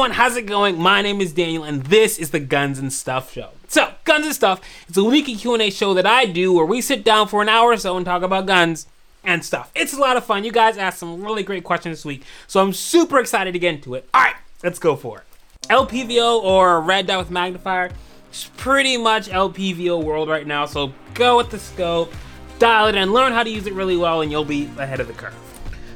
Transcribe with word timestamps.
everyone, 0.00 0.16
how's 0.16 0.34
it 0.34 0.46
going? 0.46 0.78
My 0.78 1.02
name 1.02 1.20
is 1.20 1.34
Daniel, 1.34 1.62
and 1.62 1.82
this 1.82 2.18
is 2.18 2.30
the 2.30 2.40
Guns 2.40 2.78
and 2.78 2.90
Stuff 2.90 3.34
Show. 3.34 3.50
So, 3.68 3.92
Guns 4.04 4.24
and 4.24 4.34
Stuff, 4.34 4.62
it's 4.88 4.96
a 4.96 5.04
weekly 5.04 5.34
Q&A 5.34 5.68
show 5.68 5.92
that 5.92 6.06
I 6.06 6.24
do 6.24 6.54
where 6.54 6.64
we 6.64 6.80
sit 6.80 7.04
down 7.04 7.28
for 7.28 7.42
an 7.42 7.50
hour 7.50 7.72
or 7.72 7.76
so 7.76 7.98
and 7.98 8.06
talk 8.06 8.22
about 8.22 8.46
guns 8.46 8.86
and 9.24 9.44
stuff. 9.44 9.70
It's 9.74 9.92
a 9.92 10.00
lot 10.00 10.16
of 10.16 10.24
fun. 10.24 10.42
You 10.42 10.52
guys 10.52 10.78
asked 10.78 11.00
some 11.00 11.22
really 11.22 11.42
great 11.42 11.64
questions 11.64 11.98
this 11.98 12.04
week, 12.06 12.22
so 12.46 12.62
I'm 12.62 12.72
super 12.72 13.18
excited 13.18 13.52
to 13.52 13.58
get 13.58 13.74
into 13.74 13.94
it. 13.94 14.08
All 14.14 14.22
right, 14.22 14.36
let's 14.64 14.78
go 14.78 14.96
for 14.96 15.18
it. 15.18 15.24
LPVO 15.68 16.44
or 16.44 16.80
red 16.80 17.06
dot 17.06 17.18
with 17.18 17.30
magnifier, 17.30 17.90
it's 18.30 18.48
pretty 18.56 18.96
much 18.96 19.28
LPVO 19.28 20.02
world 20.02 20.30
right 20.30 20.46
now. 20.46 20.64
So 20.64 20.94
go 21.12 21.36
with 21.36 21.50
the 21.50 21.58
scope, 21.58 22.10
dial 22.58 22.86
it 22.86 22.94
in, 22.94 23.12
learn 23.12 23.34
how 23.34 23.42
to 23.42 23.50
use 23.50 23.66
it 23.66 23.74
really 23.74 23.98
well, 23.98 24.22
and 24.22 24.30
you'll 24.32 24.46
be 24.46 24.64
ahead 24.78 25.00
of 25.00 25.08
the 25.08 25.12
curve. 25.12 25.34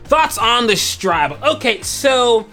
Thoughts 0.05 0.37
on 0.37 0.67
the 0.67 0.75
Stribog? 0.75 1.43
Okay, 1.57 1.81
so 1.81 2.47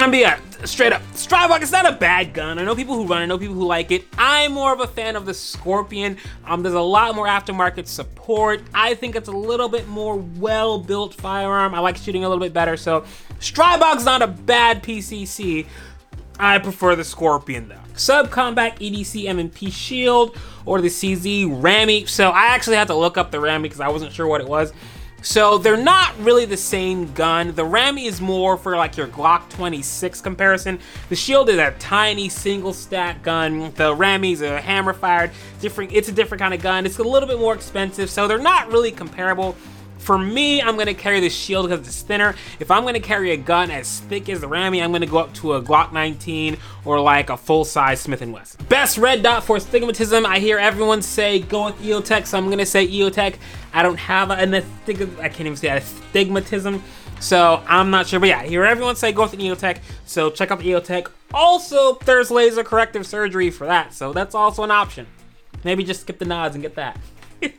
I'm 0.00 0.10
be 0.10 0.24
straight 0.64 0.94
up. 0.94 1.02
Stribog 1.12 1.60
is 1.60 1.70
not 1.70 1.86
a 1.86 1.92
bad 1.92 2.32
gun. 2.32 2.58
I 2.58 2.64
know 2.64 2.74
people 2.74 2.94
who 2.94 3.06
run. 3.06 3.20
I 3.20 3.26
know 3.26 3.36
people 3.36 3.54
who 3.54 3.66
like 3.66 3.90
it. 3.90 4.06
I'm 4.16 4.52
more 4.52 4.72
of 4.72 4.80
a 4.80 4.86
fan 4.86 5.14
of 5.14 5.26
the 5.26 5.34
Scorpion. 5.34 6.16
Um, 6.46 6.62
there's 6.62 6.74
a 6.74 6.80
lot 6.80 7.14
more 7.14 7.26
aftermarket 7.26 7.86
support. 7.86 8.62
I 8.72 8.94
think 8.94 9.14
it's 9.14 9.28
a 9.28 9.32
little 9.32 9.68
bit 9.68 9.86
more 9.88 10.16
well-built 10.16 11.12
firearm. 11.12 11.74
I 11.74 11.80
like 11.80 11.98
shooting 11.98 12.24
a 12.24 12.30
little 12.30 12.42
bit 12.42 12.54
better. 12.54 12.78
So, 12.78 13.04
Stribog's 13.40 14.06
not 14.06 14.22
a 14.22 14.26
bad 14.26 14.82
PCC. 14.82 15.66
I 16.38 16.58
prefer 16.58 16.96
the 16.96 17.04
Scorpion 17.04 17.68
though. 17.68 17.76
Subcompact 17.92 18.78
EDC 18.78 19.26
M&P 19.26 19.70
Shield 19.70 20.38
or 20.64 20.80
the 20.80 20.88
CZ 20.88 21.62
Rami. 21.62 22.06
So 22.06 22.30
I 22.30 22.46
actually 22.46 22.76
had 22.76 22.86
to 22.86 22.94
look 22.94 23.18
up 23.18 23.30
the 23.30 23.38
Rami 23.38 23.68
because 23.68 23.80
I 23.80 23.88
wasn't 23.88 24.12
sure 24.12 24.26
what 24.26 24.40
it 24.40 24.48
was. 24.48 24.72
So 25.22 25.58
they're 25.58 25.76
not 25.76 26.18
really 26.18 26.46
the 26.46 26.56
same 26.56 27.12
gun. 27.12 27.54
The 27.54 27.64
Rami 27.64 28.06
is 28.06 28.20
more 28.20 28.56
for 28.56 28.76
like 28.76 28.96
your 28.96 29.06
Glock 29.06 29.48
26 29.50 30.20
comparison. 30.20 30.78
The 31.08 31.16
Shield 31.16 31.48
is 31.50 31.58
a 31.58 31.72
tiny 31.78 32.28
single 32.28 32.72
stack 32.72 33.22
gun. 33.22 33.72
The 33.74 33.94
Rami 33.94 34.32
is 34.32 34.42
a 34.42 34.60
hammer 34.60 34.92
fired, 34.94 35.30
different. 35.60 35.92
It's 35.92 36.08
a 36.08 36.12
different 36.12 36.40
kind 36.40 36.54
of 36.54 36.62
gun. 36.62 36.86
It's 36.86 36.98
a 36.98 37.02
little 37.02 37.28
bit 37.28 37.38
more 37.38 37.54
expensive, 37.54 38.08
so 38.08 38.26
they're 38.26 38.38
not 38.38 38.70
really 38.70 38.90
comparable. 38.90 39.56
For 40.00 40.18
me, 40.18 40.62
I'm 40.62 40.76
gonna 40.76 40.94
carry 40.94 41.20
the 41.20 41.28
shield 41.28 41.68
because 41.68 41.86
it's 41.86 42.00
thinner. 42.02 42.34
If 42.58 42.70
I'm 42.70 42.84
gonna 42.84 43.00
carry 43.00 43.32
a 43.32 43.36
gun 43.36 43.70
as 43.70 44.00
thick 44.00 44.28
as 44.28 44.40
the 44.40 44.48
Rami, 44.48 44.82
I'm 44.82 44.92
gonna 44.92 45.06
go 45.06 45.18
up 45.18 45.32
to 45.34 45.52
a 45.54 45.62
Glock 45.62 45.92
19 45.92 46.56
or 46.84 46.98
like 47.00 47.28
a 47.30 47.36
full-size 47.36 48.00
Smith 48.00 48.20
& 48.20 48.26
Wesson. 48.26 48.64
Best 48.68 48.96
red 48.98 49.22
dot 49.22 49.44
for 49.44 49.56
astigmatism. 49.56 50.24
I 50.24 50.38
hear 50.38 50.58
everyone 50.58 51.02
say 51.02 51.40
go 51.40 51.66
with 51.66 51.76
EOTech, 51.80 52.26
so 52.26 52.38
I'm 52.38 52.48
gonna 52.48 52.66
say 52.66 52.88
EOTech. 52.88 53.36
I 53.74 53.82
don't 53.82 53.98
have 53.98 54.30
an 54.30 54.52
astig- 54.52 55.18
I 55.20 55.28
can't 55.28 55.42
even 55.42 55.56
say 55.56 55.68
astigmatism. 55.68 56.82
So 57.20 57.62
I'm 57.68 57.90
not 57.90 58.06
sure, 58.06 58.18
but 58.18 58.30
yeah, 58.30 58.40
I 58.40 58.46
hear 58.46 58.64
everyone 58.64 58.96
say 58.96 59.12
go 59.12 59.24
with 59.24 59.34
an 59.34 59.40
EOTech, 59.40 59.78
so 60.06 60.30
check 60.30 60.50
out 60.50 60.60
the 60.60 60.70
EOTech. 60.70 61.08
Also, 61.34 61.98
there's 62.06 62.30
laser 62.30 62.64
corrective 62.64 63.06
surgery 63.06 63.50
for 63.50 63.66
that, 63.66 63.92
so 63.92 64.14
that's 64.14 64.34
also 64.34 64.64
an 64.64 64.70
option. 64.70 65.06
Maybe 65.62 65.84
just 65.84 66.00
skip 66.00 66.18
the 66.18 66.24
nods 66.24 66.54
and 66.54 66.62
get 66.62 66.74
that. 66.76 66.98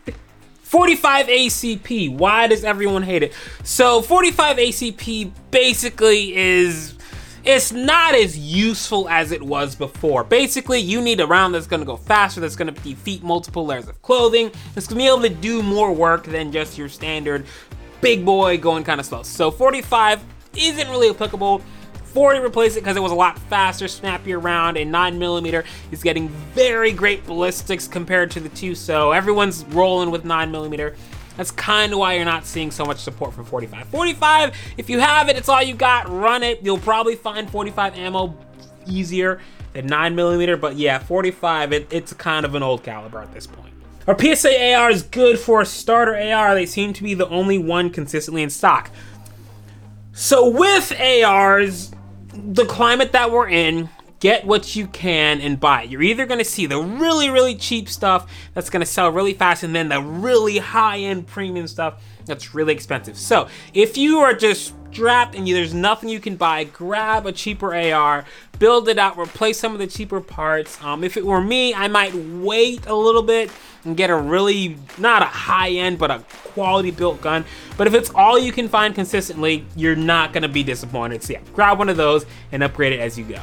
45 0.72 1.28
ACP. 1.28 2.16
Why 2.16 2.48
does 2.48 2.64
everyone 2.64 3.04
hate 3.04 3.24
it? 3.24 3.34
So 3.66 4.02
45 4.02 4.56
ACP 4.56 5.30
basically 5.52 6.34
is 6.34 6.96
it's 7.44 7.74
not 7.74 8.16
as 8.16 8.38
useful 8.38 9.10
as 9.10 9.34
it 9.34 9.44
was 9.44 9.76
before. 9.76 10.24
Basically, 10.24 10.80
you 10.80 11.02
need 11.02 11.20
a 11.20 11.28
round 11.28 11.54
that's 11.54 11.68
gonna 11.68 11.84
go 11.84 11.98
faster, 11.98 12.40
that's 12.40 12.56
gonna 12.56 12.72
defeat 12.72 13.22
multiple 13.22 13.66
layers 13.66 13.90
of 13.90 14.02
clothing, 14.02 14.50
that's 14.74 14.88
gonna 14.88 15.02
be 15.02 15.08
able 15.08 15.24
to 15.24 15.30
do 15.30 15.62
more 15.62 15.92
work 15.92 16.24
than 16.24 16.54
just 16.54 16.78
your 16.78 16.88
standard 16.88 17.46
big 18.00 18.24
boy 18.24 18.58
going 18.58 18.86
kind 18.86 19.02
of 19.02 19.06
slow. 19.06 19.24
So 19.24 19.52
45 19.52 20.24
isn't 20.56 20.90
really 20.90 21.10
applicable 21.10 21.62
40 22.12 22.40
replaced 22.40 22.78
it 22.78 22.82
because 22.82 22.98
it 22.98 23.02
was 23.02 23.12
a 23.12 23.16
lot 23.16 23.40
faster, 23.40 23.88
snappier 23.88 24.40
round, 24.40 24.78
and 24.78 24.94
9mm 24.94 25.66
is 25.92 26.04
getting 26.04 26.28
very 26.54 26.92
great 26.92 27.26
ballistics 27.26 27.88
compared 27.88 28.32
to 28.32 28.40
the 28.40 28.50
two, 28.50 28.76
so 28.76 29.12
everyone's 29.12 29.64
rolling 29.66 30.12
with 30.12 30.24
9mm. 30.24 30.96
That's 31.38 31.52
kind 31.52 31.94
of 31.94 32.00
why 32.00 32.16
you're 32.16 32.26
not 32.26 32.46
seeing 32.46 32.72
so 32.72 32.86
much 32.86 33.00
support 33.00 33.34
from 33.34 33.46
45. 33.46 33.88
45, 33.88 34.56
if 34.78 34.90
you 34.90 35.00
have 35.00 35.30
it, 35.30 35.38
it's 35.38 35.50
all 35.50 35.64
you 35.64 35.74
got, 35.74 36.10
run 36.10 36.44
it. 36.44 36.60
You'll 36.62 36.78
probably 36.78 37.16
find 37.16 37.50
45 37.50 37.96
ammo 37.96 38.38
easier 38.86 39.40
than 39.74 39.88
9mm, 39.88 40.60
but 40.60 40.76
yeah, 40.76 41.00
45, 41.00 41.74
it, 41.74 41.88
it's 41.92 42.14
kind 42.14 42.46
of 42.46 42.56
an 42.56 42.64
old 42.64 42.84
caliber 42.84 43.20
at 43.20 43.34
this 43.34 43.48
point. 43.48 43.74
Our 44.08 44.20
PSA 44.20 44.74
AR 44.74 44.90
is 44.90 45.04
good 45.04 45.40
for 45.40 45.62
a 45.62 45.66
starter 45.66 46.18
AR. 46.18 46.56
They 46.56 46.66
seem 46.66 46.92
to 46.94 47.04
be 47.04 47.14
the 47.14 47.28
only 47.30 47.58
one 47.58 47.92
consistently 47.92 48.44
in 48.44 48.50
stock. 48.50 48.90
So 50.12 50.50
with 50.50 50.92
ARs, 51.00 51.92
the 52.34 52.66
climate 52.66 53.12
that 53.12 53.32
we're 53.32 53.50
in, 53.50 53.90
get 54.20 54.46
what 54.46 54.76
you 54.76 54.88
can 54.88 55.42
and 55.42 55.60
buy. 55.60 55.84
You're 55.84 56.04
either 56.04 56.26
going 56.26 56.40
to 56.40 56.46
see 56.46 56.66
the 56.66 56.80
really, 56.80 57.30
really 57.30 57.56
cheap 57.56 57.90
stuff 57.90 58.32
that's 58.54 58.70
going 58.70 58.82
to 58.82 58.86
sell 58.86 59.12
really 59.12 59.34
fast, 59.34 59.64
and 59.64 59.76
then 59.76 59.90
the 59.90 60.02
really 60.02 60.60
high 60.60 61.00
end 61.00 61.28
premium 61.28 61.68
stuff 61.68 62.02
that's 62.26 62.54
really 62.54 62.74
expensive. 62.74 63.18
So, 63.18 63.48
if 63.74 63.98
you 63.98 64.20
are 64.20 64.34
just 64.34 64.74
strapped 64.92 65.36
and 65.36 65.48
you, 65.48 65.56
there's 65.56 65.74
nothing 65.74 66.10
you 66.10 66.20
can 66.20 66.36
buy, 66.36 66.66
grab 66.66 67.26
a 67.26 67.32
cheaper 67.32 67.76
AR, 67.76 68.26
build 68.60 68.90
it 68.90 69.00
out, 69.00 69.18
replace 69.18 69.60
some 69.60 69.74
of 69.74 69.80
the 69.80 69.88
cheaper 69.88 70.22
parts. 70.22 70.82
Um, 70.84 71.04
if 71.04 71.18
it 71.18 71.26
were 71.26 71.42
me, 71.42 71.74
I 71.74 71.88
might 71.88 72.14
wait 72.14 72.86
a 72.86 72.96
little 72.96 73.24
bit 73.24 73.52
and 73.84 73.98
get 73.98 74.10
a 74.10 74.16
really, 74.16 74.78
not 74.98 75.22
a 75.22 75.26
high 75.26 75.72
end, 75.72 75.98
but 75.98 76.12
a 76.12 76.20
quality 76.44 76.92
built 76.92 77.22
gun. 77.22 77.46
But 77.78 77.88
if 77.88 77.94
it's 77.94 78.12
all 78.14 78.38
you 78.38 78.52
can 78.52 78.68
find 78.68 78.94
consistently, 78.94 79.66
you're 79.76 79.96
not 79.96 80.34
gonna 80.34 80.50
be 80.50 80.64
disappointed. 80.64 81.24
So 81.24 81.34
yeah, 81.34 81.42
grab 81.54 81.80
one 81.80 81.90
of 81.90 81.98
those 81.98 82.26
and 82.52 82.62
upgrade 82.64 82.94
it 82.94 83.00
as 83.00 83.18
you 83.18 83.26
go. 83.26 83.42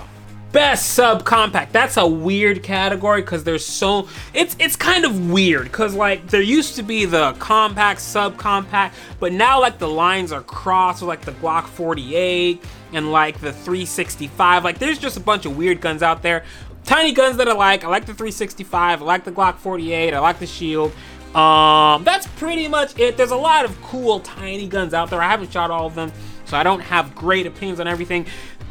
Best 0.52 0.98
subcompact. 0.98 1.72
That's 1.72 1.98
a 1.98 2.06
weird 2.06 2.62
category 2.62 3.20
because 3.20 3.44
there's 3.44 3.66
so 3.66 4.08
it's 4.32 4.56
it's 4.58 4.76
kind 4.76 5.04
of 5.04 5.30
weird 5.30 5.64
because 5.64 5.94
like 5.94 6.26
there 6.28 6.40
used 6.40 6.76
to 6.76 6.82
be 6.82 7.04
the 7.04 7.34
compact, 7.38 8.00
subcompact, 8.00 8.92
but 9.20 9.32
now 9.32 9.60
like 9.60 9.78
the 9.78 9.88
lines 9.88 10.32
are 10.32 10.40
crossed 10.40 11.02
with 11.02 11.08
like 11.08 11.20
the 11.20 11.32
Glock 11.32 11.66
48 11.66 12.64
and 12.94 13.12
like 13.12 13.40
the 13.40 13.52
365. 13.52 14.64
Like 14.64 14.78
there's 14.78 14.98
just 14.98 15.18
a 15.18 15.20
bunch 15.20 15.44
of 15.44 15.54
weird 15.54 15.82
guns 15.82 16.02
out 16.02 16.22
there. 16.22 16.44
Tiny 16.84 17.12
guns 17.12 17.36
that 17.36 17.48
I 17.48 17.52
like. 17.52 17.84
I 17.84 17.88
like 17.88 18.06
the 18.06 18.14
365. 18.14 19.02
I 19.02 19.04
like 19.04 19.24
the 19.24 19.32
Glock 19.32 19.56
48. 19.56 20.14
I 20.14 20.18
like 20.18 20.38
the 20.38 20.46
Shield. 20.46 20.92
Um, 21.34 22.04
that's 22.04 22.26
pretty 22.38 22.68
much 22.68 22.98
it. 22.98 23.18
There's 23.18 23.32
a 23.32 23.36
lot 23.36 23.66
of 23.66 23.80
cool 23.82 24.20
tiny 24.20 24.66
guns 24.66 24.94
out 24.94 25.10
there. 25.10 25.20
I 25.20 25.28
haven't 25.28 25.52
shot 25.52 25.70
all 25.70 25.86
of 25.86 25.94
them, 25.94 26.10
so 26.46 26.56
I 26.56 26.62
don't 26.62 26.80
have 26.80 27.14
great 27.14 27.46
opinions 27.46 27.80
on 27.80 27.86
everything. 27.86 28.24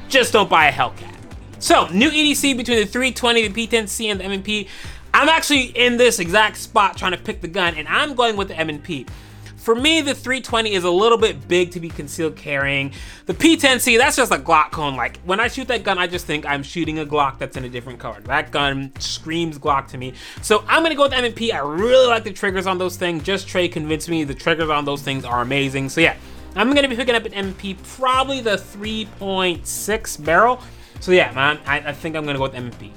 Just 0.10 0.34
don't 0.34 0.50
buy 0.50 0.70
a 0.70 0.72
Hellcat. 0.72 1.17
So, 1.60 1.88
new 1.88 2.10
EDC 2.12 2.56
between 2.56 2.78
the 2.78 2.86
320, 2.86 3.48
the 3.48 3.68
P10C, 3.68 4.12
and 4.12 4.20
the 4.20 4.26
M&P. 4.26 4.68
I'm 5.14 5.30
actually 5.30 5.66
in 5.76 5.98
this 5.98 6.20
exact 6.20 6.58
spot 6.58 6.98
trying 6.98 7.14
to 7.14 7.18
pick 7.18 7.42
the 7.42 7.48
gun, 7.48 7.76
and 7.76 7.88
I'm 7.88 8.14
going 8.14 8.38
with 8.38 8.50
the 8.50 8.58
M&P. 8.58 9.08
For 9.56 9.74
me, 9.76 10.02
the 10.02 10.14
320 10.14 10.74
is 10.74 10.84
a 10.84 10.90
little 10.90 11.18
bit 11.18 11.48
big 11.48 11.72
to 11.72 11.80
be 11.80 11.90
concealed 11.90 12.36
carrying. 12.36 12.94
The 13.26 13.34
P10C, 13.34 13.98
that's 13.98 14.16
just 14.16 14.32
a 14.32 14.38
Glock 14.38 14.72
cone. 14.72 14.96
Like, 14.96 15.20
when 15.26 15.40
I 15.40 15.48
shoot 15.48 15.68
that 15.68 15.84
gun, 15.84 15.98
I 15.98 16.08
just 16.08 16.26
think 16.26 16.46
I'm 16.46 16.62
shooting 16.64 17.00
a 17.00 17.06
Glock 17.06 17.40
that's 17.40 17.58
in 17.58 17.66
a 17.66 17.70
different 17.70 18.00
color. 18.00 18.22
That 18.22 18.52
gun 18.52 18.94
screams 19.00 19.58
Glock 19.58 19.88
to 19.90 19.98
me. 19.98 20.14
So 20.42 20.64
I'm 20.68 20.84
gonna 20.84 20.96
go 20.96 21.04
with 21.04 21.14
M&P. 21.14 21.52
I 21.52 21.60
really 21.60 22.08
like 22.08 22.24
the 22.24 22.32
triggers 22.32 22.68
on 22.68 22.78
those 22.78 22.96
things. 22.96 23.24
Just 23.24 23.48
Trey 23.48 23.68
convinced 23.68 24.08
me 24.08 24.24
the 24.24 24.36
triggers 24.36 24.70
on 24.70 24.86
those 24.86 25.02
things 25.02 25.26
are 25.26 25.42
amazing. 25.42 25.90
So 25.90 26.00
yeah, 26.00 26.16
I'm 26.56 26.74
gonna 26.74 26.88
be 26.88 26.96
picking 26.96 27.16
up 27.16 27.26
an 27.26 27.34
M&P, 27.34 27.74
probably 27.84 28.40
the 28.40 28.58
3.6 28.58 30.24
barrel. 30.24 30.62
So 31.00 31.12
yeah, 31.12 31.32
man, 31.34 31.60
I, 31.66 31.80
I 31.80 31.94
think 31.94 32.16
I'm 32.16 32.26
gonna 32.26 32.38
go 32.38 32.44
with 32.44 32.56
M&P. 32.56 32.92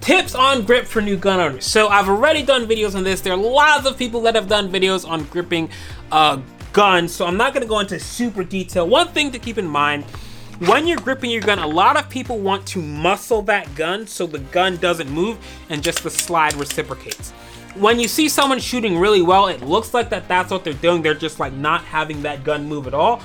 Tips 0.00 0.34
on 0.34 0.64
grip 0.64 0.86
for 0.86 1.00
new 1.00 1.16
gun 1.16 1.40
owners. 1.40 1.64
So 1.64 1.88
I've 1.88 2.08
already 2.08 2.42
done 2.42 2.66
videos 2.66 2.94
on 2.94 3.04
this. 3.04 3.20
There 3.20 3.32
are 3.32 3.38
lots 3.38 3.86
of 3.86 3.96
people 3.96 4.20
that 4.22 4.34
have 4.34 4.48
done 4.48 4.70
videos 4.70 5.08
on 5.08 5.24
gripping 5.24 5.70
uh, 6.12 6.40
guns, 6.72 7.14
so 7.14 7.26
I'm 7.26 7.36
not 7.36 7.54
gonna 7.54 7.66
go 7.66 7.78
into 7.78 7.98
super 7.98 8.44
detail. 8.44 8.86
One 8.88 9.08
thing 9.08 9.30
to 9.32 9.38
keep 9.38 9.56
in 9.58 9.66
mind, 9.66 10.04
when 10.60 10.86
you're 10.86 10.98
gripping 10.98 11.30
your 11.30 11.40
gun, 11.42 11.58
a 11.58 11.66
lot 11.66 11.96
of 11.96 12.08
people 12.08 12.38
want 12.38 12.66
to 12.68 12.80
muscle 12.80 13.42
that 13.42 13.74
gun 13.74 14.06
so 14.06 14.26
the 14.26 14.38
gun 14.38 14.76
doesn't 14.76 15.10
move 15.10 15.38
and 15.68 15.82
just 15.82 16.02
the 16.02 16.10
slide 16.10 16.54
reciprocates. 16.54 17.30
When 17.74 17.98
you 17.98 18.06
see 18.06 18.28
someone 18.28 18.60
shooting 18.60 18.96
really 18.96 19.22
well, 19.22 19.48
it 19.48 19.62
looks 19.62 19.92
like 19.92 20.08
that 20.10 20.28
that's 20.28 20.52
what 20.52 20.62
they're 20.62 20.74
doing. 20.74 21.02
They're 21.02 21.14
just 21.14 21.40
like 21.40 21.52
not 21.54 21.82
having 21.82 22.22
that 22.22 22.44
gun 22.44 22.68
move 22.68 22.86
at 22.86 22.94
all. 22.94 23.20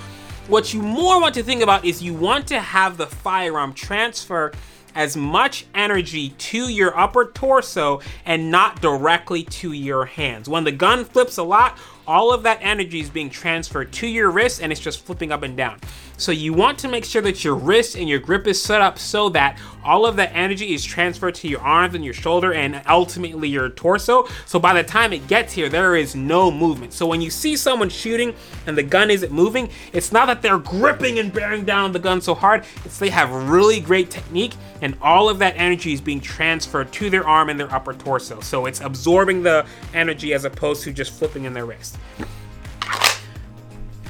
What 0.49 0.73
you 0.73 0.81
more 0.81 1.21
want 1.21 1.35
to 1.35 1.43
think 1.43 1.61
about 1.61 1.85
is 1.85 2.01
you 2.01 2.15
want 2.15 2.47
to 2.47 2.59
have 2.59 2.97
the 2.97 3.05
firearm 3.05 3.71
transfer 3.71 4.51
as 4.95 5.15
much 5.15 5.67
energy 5.75 6.29
to 6.29 6.69
your 6.69 6.97
upper 6.97 7.25
torso 7.25 8.01
and 8.25 8.49
not 8.49 8.81
directly 8.81 9.43
to 9.43 9.73
your 9.73 10.05
hands. 10.05 10.49
When 10.49 10.63
the 10.63 10.71
gun 10.71 11.05
flips 11.05 11.37
a 11.37 11.43
lot, 11.43 11.77
all 12.07 12.33
of 12.33 12.41
that 12.43 12.57
energy 12.63 12.99
is 12.99 13.11
being 13.11 13.29
transferred 13.29 13.91
to 13.93 14.07
your 14.07 14.31
wrist 14.31 14.59
and 14.59 14.71
it's 14.71 14.81
just 14.81 15.05
flipping 15.05 15.31
up 15.31 15.43
and 15.43 15.55
down. 15.55 15.79
So 16.19 16.33
you 16.33 16.51
want 16.51 16.77
to 16.79 16.89
make 16.89 17.05
sure 17.05 17.21
that 17.21 17.45
your 17.45 17.55
wrist 17.55 17.95
and 17.95 18.09
your 18.09 18.19
grip 18.19 18.45
is 18.45 18.61
set 18.61 18.81
up 18.81 18.99
so 18.99 19.29
that 19.29 19.57
all 19.85 20.05
of 20.05 20.17
that 20.17 20.31
energy 20.33 20.73
is 20.73 20.83
transferred 20.83 21.33
to 21.35 21.47
your 21.47 21.61
arms 21.61 21.95
and 21.95 22.03
your 22.03 22.13
shoulder 22.13 22.53
and 22.53 22.81
ultimately 22.89 23.47
your 23.47 23.69
torso. 23.69 24.27
So 24.45 24.59
by 24.59 24.73
the 24.73 24.83
time 24.83 25.13
it 25.13 25.27
gets 25.27 25.53
here, 25.53 25.69
there 25.69 25.95
is 25.95 26.15
no 26.15 26.51
movement. 26.51 26.91
So 26.91 27.07
when 27.07 27.21
you 27.21 27.29
see 27.29 27.55
someone 27.55 27.87
shooting 27.87 28.35
and 28.67 28.77
the 28.77 28.83
gun 28.83 29.09
isn't 29.09 29.31
moving, 29.31 29.69
it's 29.93 30.11
not 30.11 30.25
that 30.25 30.41
they're 30.41 30.59
gripping 30.59 31.19
and 31.19 31.31
bearing 31.31 31.63
down 31.63 31.93
the 31.93 31.99
gun 31.99 32.19
so 32.19 32.35
hard, 32.35 32.65
it's 32.83 32.99
they 32.99 33.09
have 33.09 33.31
really 33.49 33.79
great 33.79 34.11
technique 34.11 34.55
and 34.81 34.97
all 35.01 35.29
of 35.29 35.39
that 35.39 35.53
energy 35.55 35.93
is 35.93 36.01
being 36.01 36.19
transferred 36.19 36.91
to 36.91 37.09
their 37.09 37.25
arm 37.25 37.47
and 37.47 37.57
their 37.57 37.73
upper 37.73 37.93
torso. 37.93 38.41
So 38.41 38.65
it's 38.65 38.81
absorbing 38.81 39.41
the 39.41 39.65
energy 39.93 40.33
as 40.33 40.43
opposed 40.43 40.83
to 40.83 40.91
just 40.91 41.13
flipping 41.13 41.45
in 41.45 41.53
their 41.53 41.65
wrist. 41.65 41.97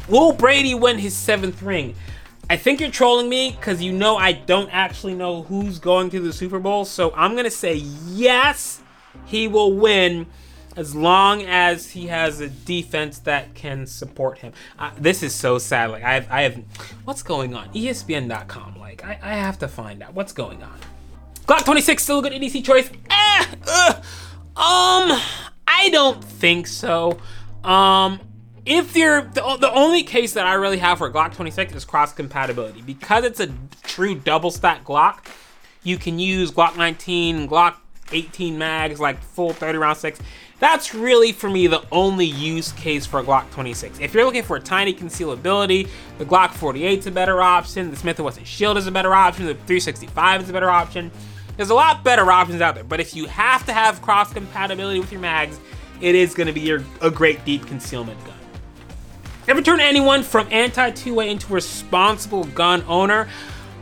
Will 0.09 0.33
Brady 0.33 0.73
win 0.73 0.97
his 0.97 1.15
seventh 1.15 1.61
ring? 1.61 1.95
I 2.49 2.57
think 2.57 2.79
you're 2.79 2.89
trolling 2.89 3.29
me 3.29 3.51
because 3.51 3.79
you 3.79 3.93
know 3.93 4.17
I 4.17 4.31
don't 4.31 4.69
actually 4.71 5.13
know 5.13 5.43
who's 5.43 5.77
going 5.77 6.09
to 6.09 6.19
the 6.19 6.33
Super 6.33 6.57
Bowl. 6.57 6.83
So 6.83 7.13
I'm 7.15 7.33
going 7.33 7.43
to 7.43 7.51
say 7.51 7.75
yes, 7.75 8.81
he 9.25 9.47
will 9.47 9.73
win 9.73 10.25
as 10.75 10.95
long 10.95 11.43
as 11.43 11.91
he 11.91 12.07
has 12.07 12.39
a 12.39 12.49
defense 12.49 13.19
that 13.19 13.53
can 13.53 13.85
support 13.85 14.39
him. 14.39 14.53
Uh, 14.79 14.89
this 14.97 15.21
is 15.21 15.35
so 15.35 15.59
sad. 15.59 15.91
Like 15.91 16.03
I 16.03 16.13
have, 16.13 16.31
I 16.31 16.41
have, 16.41 16.55
what's 17.05 17.21
going 17.21 17.53
on? 17.53 17.69
ESPN.com. 17.73 18.79
Like 18.79 19.03
I, 19.05 19.19
I 19.21 19.33
have 19.33 19.59
to 19.59 19.67
find 19.67 20.01
out 20.01 20.15
what's 20.15 20.33
going 20.33 20.63
on. 20.63 20.79
Glock 21.45 21.65
26 21.65 22.01
still 22.01 22.19
a 22.19 22.21
good 22.23 22.33
EDC 22.33 22.63
choice? 22.63 22.89
Eh, 23.11 23.45
uh, 23.67 23.93
um, 24.55 25.19
I 25.67 25.89
don't 25.91 26.23
think 26.23 26.65
so. 26.65 27.19
Um, 27.63 28.19
if 28.69 28.95
you're 28.95 29.23
the, 29.23 29.57
the 29.59 29.73
only 29.73 30.03
case 30.03 30.33
that 30.33 30.45
I 30.45 30.53
really 30.53 30.77
have 30.77 30.99
for 30.99 31.11
Glock 31.11 31.33
26 31.33 31.73
is 31.73 31.85
cross 31.85 32.13
compatibility 32.13 32.83
because 32.83 33.25
it's 33.25 33.39
a 33.39 33.51
true 33.83 34.13
double 34.13 34.51
stack 34.51 34.85
Glock. 34.85 35.25
You 35.81 35.97
can 35.97 36.19
use 36.19 36.51
Glock 36.51 36.77
19, 36.77 37.49
Glock 37.49 37.77
18 38.11 38.59
mags, 38.59 38.99
like 38.99 39.21
full 39.23 39.53
30 39.53 39.79
round 39.79 39.97
six. 39.97 40.19
That's 40.59 40.93
really 40.93 41.31
for 41.31 41.49
me 41.49 41.65
the 41.65 41.83
only 41.91 42.25
use 42.25 42.71
case 42.73 43.07
for 43.07 43.23
Glock 43.23 43.49
26. 43.51 44.01
If 44.01 44.13
you're 44.13 44.25
looking 44.25 44.43
for 44.43 44.59
tiny 44.59 44.93
concealability, 44.93 45.89
the 46.19 46.25
Glock 46.25 46.51
48 46.51 46.99
is 46.99 47.07
a 47.07 47.11
better 47.11 47.41
option. 47.41 47.89
The 47.89 47.97
Smith 47.97 48.19
& 48.19 48.21
Wesson 48.21 48.43
Shield 48.43 48.77
is 48.77 48.85
a 48.85 48.91
better 48.91 49.15
option. 49.15 49.47
The 49.47 49.55
365 49.55 50.43
is 50.43 50.49
a 50.49 50.53
better 50.53 50.69
option. 50.69 51.09
There's 51.57 51.71
a 51.71 51.75
lot 51.75 52.03
better 52.03 52.31
options 52.31 52.61
out 52.61 52.75
there. 52.75 52.83
But 52.83 52.99
if 52.99 53.15
you 53.15 53.25
have 53.25 53.65
to 53.65 53.73
have 53.73 54.01
cross 54.03 54.31
compatibility 54.31 54.99
with 54.99 55.11
your 55.11 55.21
mags, 55.21 55.59
it 56.01 56.13
is 56.13 56.35
going 56.35 56.47
to 56.47 56.53
be 56.53 56.61
your, 56.61 56.83
a 57.01 57.09
great 57.09 57.43
deep 57.45 57.65
concealment 57.65 58.23
gun. 58.25 58.38
Ever 59.49 59.63
turn 59.63 59.79
anyone 59.79 60.21
from 60.21 60.47
anti 60.51 60.91
2A 60.91 61.27
into 61.27 61.51
responsible 61.51 62.43
gun 62.43 62.83
owner? 62.83 63.21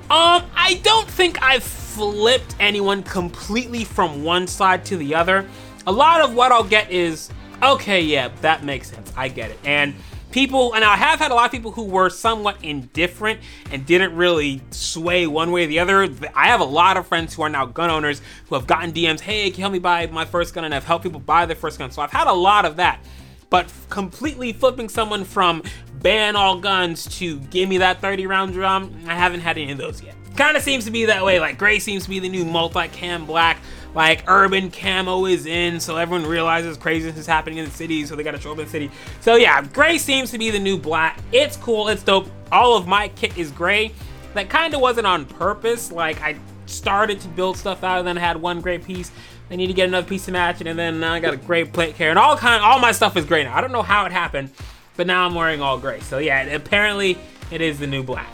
Um, 0.09 0.45
I 0.55 0.79
don't 0.81 1.05
think 1.09 1.43
I've 1.43 1.61
flipped 1.61 2.55
anyone 2.57 3.03
completely 3.03 3.83
from 3.83 4.23
one 4.23 4.47
side 4.47 4.85
to 4.85 4.95
the 4.95 5.13
other. 5.13 5.45
A 5.85 5.91
lot 5.91 6.21
of 6.21 6.33
what 6.33 6.53
I'll 6.53 6.63
get 6.63 6.89
is, 6.89 7.29
okay, 7.61 7.99
yeah, 7.99 8.29
that 8.39 8.63
makes 8.63 8.91
sense. 8.91 9.11
I 9.17 9.27
get 9.27 9.51
it. 9.51 9.59
And 9.65 9.93
people, 10.31 10.73
and 10.73 10.85
I 10.85 10.95
have 10.95 11.19
had 11.19 11.31
a 11.31 11.35
lot 11.35 11.47
of 11.47 11.51
people 11.51 11.71
who 11.71 11.83
were 11.83 12.09
somewhat 12.09 12.63
indifferent 12.63 13.41
and 13.69 13.85
didn't 13.85 14.15
really 14.15 14.61
sway 14.69 15.27
one 15.27 15.51
way 15.51 15.65
or 15.65 15.67
the 15.67 15.79
other. 15.79 16.09
I 16.33 16.47
have 16.47 16.61
a 16.61 16.65
lot 16.65 16.95
of 16.95 17.07
friends 17.07 17.35
who 17.35 17.41
are 17.41 17.49
now 17.49 17.65
gun 17.65 17.89
owners 17.89 18.21
who 18.47 18.55
have 18.55 18.67
gotten 18.67 18.93
DMs, 18.93 19.19
hey, 19.19 19.49
can 19.49 19.57
you 19.57 19.63
help 19.63 19.73
me 19.73 19.79
buy 19.79 20.07
my 20.07 20.23
first 20.23 20.53
gun? 20.53 20.63
And 20.63 20.73
I've 20.73 20.85
helped 20.85 21.03
people 21.03 21.19
buy 21.19 21.45
their 21.45 21.57
first 21.57 21.77
gun. 21.77 21.91
So 21.91 22.01
I've 22.01 22.11
had 22.13 22.27
a 22.27 22.33
lot 22.33 22.63
of 22.63 22.77
that 22.77 23.01
but 23.49 23.71
completely 23.89 24.53
flipping 24.53 24.89
someone 24.89 25.23
from 25.23 25.63
ban 26.01 26.35
all 26.35 26.59
guns 26.59 27.05
to 27.19 27.39
give 27.39 27.69
me 27.69 27.77
that 27.79 28.01
30 28.01 28.27
round 28.27 28.53
drum, 28.53 28.93
I 29.07 29.15
haven't 29.15 29.41
had 29.41 29.57
any 29.57 29.71
of 29.71 29.77
those 29.77 30.01
yet. 30.01 30.15
Kind 30.35 30.55
of 30.55 30.63
seems 30.63 30.85
to 30.85 30.91
be 30.91 31.05
that 31.05 31.23
way. 31.25 31.39
Like 31.39 31.57
gray 31.57 31.79
seems 31.79 32.03
to 32.03 32.09
be 32.09 32.19
the 32.19 32.29
new 32.29 32.45
multi-cam 32.45 33.25
black. 33.25 33.59
Like 33.95 34.25
urban 34.27 34.69
camo 34.69 35.25
is 35.25 35.47
in, 35.47 35.79
so 35.79 35.95
everyone 35.97 36.27
realizes 36.27 36.77
craziness 36.77 37.17
is 37.17 37.25
happening 37.25 37.57
in 37.57 37.65
the 37.65 37.71
city, 37.71 38.05
so 38.05 38.15
they 38.15 38.21
gotta 38.21 38.39
show 38.39 38.51
up 38.51 38.59
in 38.59 38.65
the 38.65 38.69
city. 38.69 38.91
So 39.21 39.35
yeah, 39.35 39.63
gray 39.63 39.97
seems 39.97 40.29
to 40.31 40.37
be 40.37 40.51
the 40.51 40.59
new 40.59 40.77
black. 40.77 41.19
It's 41.31 41.57
cool, 41.57 41.87
it's 41.87 42.03
dope. 42.03 42.27
All 42.51 42.77
of 42.77 42.85
my 42.87 43.07
kit 43.09 43.35
is 43.37 43.51
gray. 43.51 43.93
That 44.35 44.49
kind 44.49 44.75
of 44.75 44.81
wasn't 44.81 45.07
on 45.07 45.25
purpose. 45.25 45.91
Like 45.91 46.21
I 46.21 46.37
started 46.67 47.19
to 47.21 47.27
build 47.29 47.57
stuff 47.57 47.83
out, 47.83 47.99
and 47.99 48.07
then 48.07 48.17
I 48.17 48.21
had 48.21 48.37
one 48.39 48.61
gray 48.61 48.77
piece. 48.77 49.11
I 49.49 49.55
need 49.55 49.67
to 49.67 49.73
get 49.73 49.87
another 49.87 50.07
piece 50.07 50.27
of 50.27 50.33
matching, 50.33 50.67
and 50.67 50.77
then 50.77 51.03
I 51.03 51.19
got 51.19 51.33
a 51.33 51.37
gray 51.37 51.63
plate 51.63 51.95
care, 51.95 52.09
and 52.09 52.19
all 52.19 52.35
kind, 52.37 52.63
all 52.63 52.79
my 52.79 52.91
stuff 52.91 53.15
is 53.15 53.25
gray 53.25 53.43
now. 53.43 53.55
I 53.55 53.61
don't 53.61 53.71
know 53.71 53.81
how 53.81 54.05
it 54.05 54.11
happened, 54.11 54.51
but 54.95 55.07
now 55.07 55.25
I'm 55.25 55.35
wearing 55.35 55.61
all 55.61 55.77
gray. 55.77 56.01
So 56.01 56.17
yeah, 56.17 56.41
apparently 56.43 57.17
it 57.51 57.61
is 57.61 57.79
the 57.79 57.87
new 57.87 58.03
black. 58.03 58.29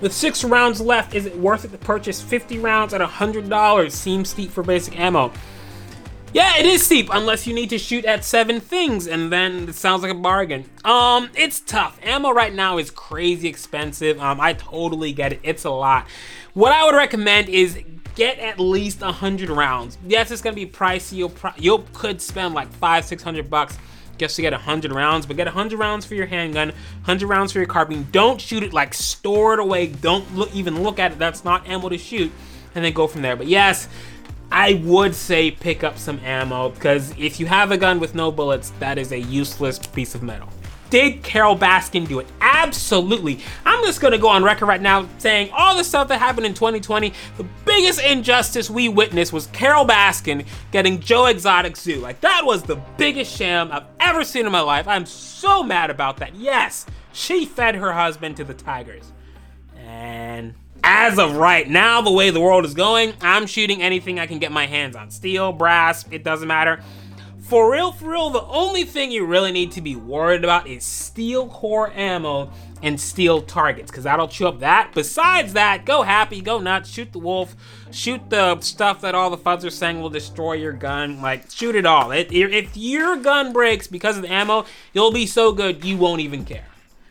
With 0.00 0.12
six 0.12 0.42
rounds 0.42 0.80
left, 0.80 1.14
is 1.14 1.24
it 1.24 1.36
worth 1.38 1.64
it 1.64 1.70
to 1.70 1.78
purchase 1.78 2.20
50 2.20 2.58
rounds 2.58 2.92
at 2.92 3.00
$100? 3.00 3.90
Seems 3.90 4.28
steep 4.28 4.50
for 4.50 4.62
basic 4.62 4.98
ammo. 4.98 5.32
Yeah, 6.32 6.56
it 6.58 6.66
is 6.66 6.84
steep 6.84 7.10
unless 7.12 7.46
you 7.46 7.54
need 7.54 7.70
to 7.70 7.78
shoot 7.78 8.04
at 8.04 8.24
seven 8.24 8.58
things, 8.58 9.06
and 9.06 9.30
then 9.30 9.68
it 9.68 9.76
sounds 9.76 10.02
like 10.02 10.10
a 10.10 10.16
bargain. 10.16 10.68
Um, 10.84 11.30
it's 11.36 11.60
tough. 11.60 11.96
Ammo 12.02 12.32
right 12.32 12.52
now 12.52 12.78
is 12.78 12.90
crazy 12.90 13.46
expensive. 13.46 14.20
Um, 14.20 14.40
I 14.40 14.54
totally 14.54 15.12
get 15.12 15.32
it. 15.32 15.40
It's 15.44 15.62
a 15.62 15.70
lot. 15.70 16.08
What 16.52 16.72
I 16.72 16.84
would 16.84 16.96
recommend 16.96 17.48
is 17.48 17.78
get 18.14 18.38
at 18.38 18.58
least 18.60 19.00
100 19.00 19.50
rounds. 19.50 19.98
Yes, 20.06 20.30
it's 20.30 20.42
gonna 20.42 20.56
be 20.56 20.66
pricey. 20.66 21.18
You'll 21.18 21.30
pro- 21.30 21.52
you 21.56 21.84
could 21.92 22.20
spend 22.20 22.54
like 22.54 22.72
five, 22.74 23.04
six 23.04 23.22
hundred 23.22 23.50
bucks 23.50 23.78
just 24.16 24.36
to 24.36 24.42
get 24.42 24.52
100 24.52 24.92
rounds, 24.92 25.26
but 25.26 25.36
get 25.36 25.46
100 25.46 25.76
rounds 25.78 26.06
for 26.06 26.14
your 26.14 26.26
handgun, 26.26 26.68
100 26.68 27.26
rounds 27.26 27.52
for 27.52 27.58
your 27.58 27.66
carbine. 27.66 28.06
Don't 28.12 28.40
shoot 28.40 28.62
it 28.62 28.72
like 28.72 28.94
store 28.94 29.54
it 29.54 29.60
away. 29.60 29.88
Don't 29.88 30.36
look, 30.36 30.54
even 30.54 30.82
look 30.82 30.98
at 30.98 31.12
it. 31.12 31.18
That's 31.18 31.44
not 31.44 31.68
ammo 31.68 31.88
to 31.88 31.98
shoot, 31.98 32.30
and 32.74 32.84
then 32.84 32.92
go 32.92 33.06
from 33.06 33.22
there. 33.22 33.36
But 33.36 33.48
yes, 33.48 33.88
I 34.52 34.74
would 34.84 35.14
say 35.14 35.50
pick 35.50 35.82
up 35.82 35.98
some 35.98 36.20
ammo 36.20 36.70
because 36.70 37.12
if 37.18 37.40
you 37.40 37.46
have 37.46 37.72
a 37.72 37.76
gun 37.76 37.98
with 37.98 38.14
no 38.14 38.30
bullets, 38.30 38.72
that 38.78 38.98
is 38.98 39.10
a 39.12 39.18
useless 39.18 39.78
piece 39.78 40.14
of 40.14 40.22
metal. 40.22 40.48
Did 40.90 41.24
Carole 41.24 41.58
Baskin 41.58 42.06
do 42.06 42.20
it? 42.20 42.28
Absolutely. 42.64 43.40
I'm 43.66 43.84
just 43.84 44.00
gonna 44.00 44.18
go 44.18 44.28
on 44.28 44.42
record 44.42 44.66
right 44.66 44.80
now 44.80 45.06
saying 45.18 45.50
all 45.52 45.76
the 45.76 45.84
stuff 45.84 46.08
that 46.08 46.18
happened 46.18 46.46
in 46.46 46.54
2020, 46.54 47.12
the 47.36 47.44
biggest 47.66 48.00
injustice 48.00 48.70
we 48.70 48.88
witnessed 48.88 49.32
was 49.32 49.48
Carole 49.48 49.86
Baskin 49.86 50.46
getting 50.72 50.98
Joe 50.98 51.26
Exotic 51.26 51.76
Zoo. 51.76 52.00
Like, 52.00 52.22
that 52.22 52.42
was 52.44 52.62
the 52.62 52.76
biggest 52.96 53.36
sham 53.36 53.70
I've 53.70 53.84
ever 54.00 54.24
seen 54.24 54.46
in 54.46 54.52
my 54.52 54.60
life. 54.60 54.88
I'm 54.88 55.04
so 55.04 55.62
mad 55.62 55.90
about 55.90 56.16
that. 56.18 56.34
Yes, 56.36 56.86
she 57.12 57.44
fed 57.44 57.74
her 57.74 57.92
husband 57.92 58.38
to 58.38 58.44
the 58.44 58.54
tigers. 58.54 59.12
And 59.76 60.54
as 60.82 61.18
of 61.18 61.36
right 61.36 61.68
now, 61.68 62.00
the 62.00 62.10
way 62.10 62.30
the 62.30 62.40
world 62.40 62.64
is 62.64 62.72
going, 62.72 63.12
I'm 63.20 63.46
shooting 63.46 63.82
anything 63.82 64.18
I 64.18 64.26
can 64.26 64.38
get 64.38 64.52
my 64.52 64.66
hands 64.66 64.96
on. 64.96 65.10
Steel, 65.10 65.52
brass, 65.52 66.06
it 66.10 66.24
doesn't 66.24 66.48
matter. 66.48 66.82
For 67.44 67.70
real, 67.70 67.92
for 67.92 68.10
real, 68.10 68.30
the 68.30 68.42
only 68.44 68.84
thing 68.84 69.12
you 69.12 69.26
really 69.26 69.52
need 69.52 69.72
to 69.72 69.82
be 69.82 69.96
worried 69.96 70.44
about 70.44 70.66
is 70.66 70.82
steel 70.82 71.46
core 71.46 71.92
ammo 71.92 72.50
and 72.82 72.98
steel 72.98 73.42
targets, 73.42 73.90
because 73.90 74.04
that'll 74.04 74.28
chew 74.28 74.46
up 74.46 74.60
that. 74.60 74.92
Besides 74.94 75.52
that, 75.52 75.84
go 75.84 76.00
happy, 76.02 76.40
go 76.40 76.58
nuts, 76.58 76.88
shoot 76.88 77.12
the 77.12 77.18
wolf, 77.18 77.54
shoot 77.90 78.30
the 78.30 78.58
stuff 78.60 79.02
that 79.02 79.14
all 79.14 79.28
the 79.28 79.36
Fudds 79.36 79.62
are 79.62 79.70
saying 79.70 80.00
will 80.00 80.08
destroy 80.08 80.54
your 80.54 80.72
gun. 80.72 81.20
Like, 81.20 81.50
shoot 81.50 81.74
it 81.76 81.84
all. 81.84 82.12
It, 82.12 82.32
if 82.32 82.78
your 82.78 83.16
gun 83.18 83.52
breaks 83.52 83.88
because 83.88 84.16
of 84.16 84.22
the 84.22 84.32
ammo, 84.32 84.64
you'll 84.94 85.12
be 85.12 85.26
so 85.26 85.52
good 85.52 85.84
you 85.84 85.98
won't 85.98 86.22
even 86.22 86.46
care. 86.46 86.64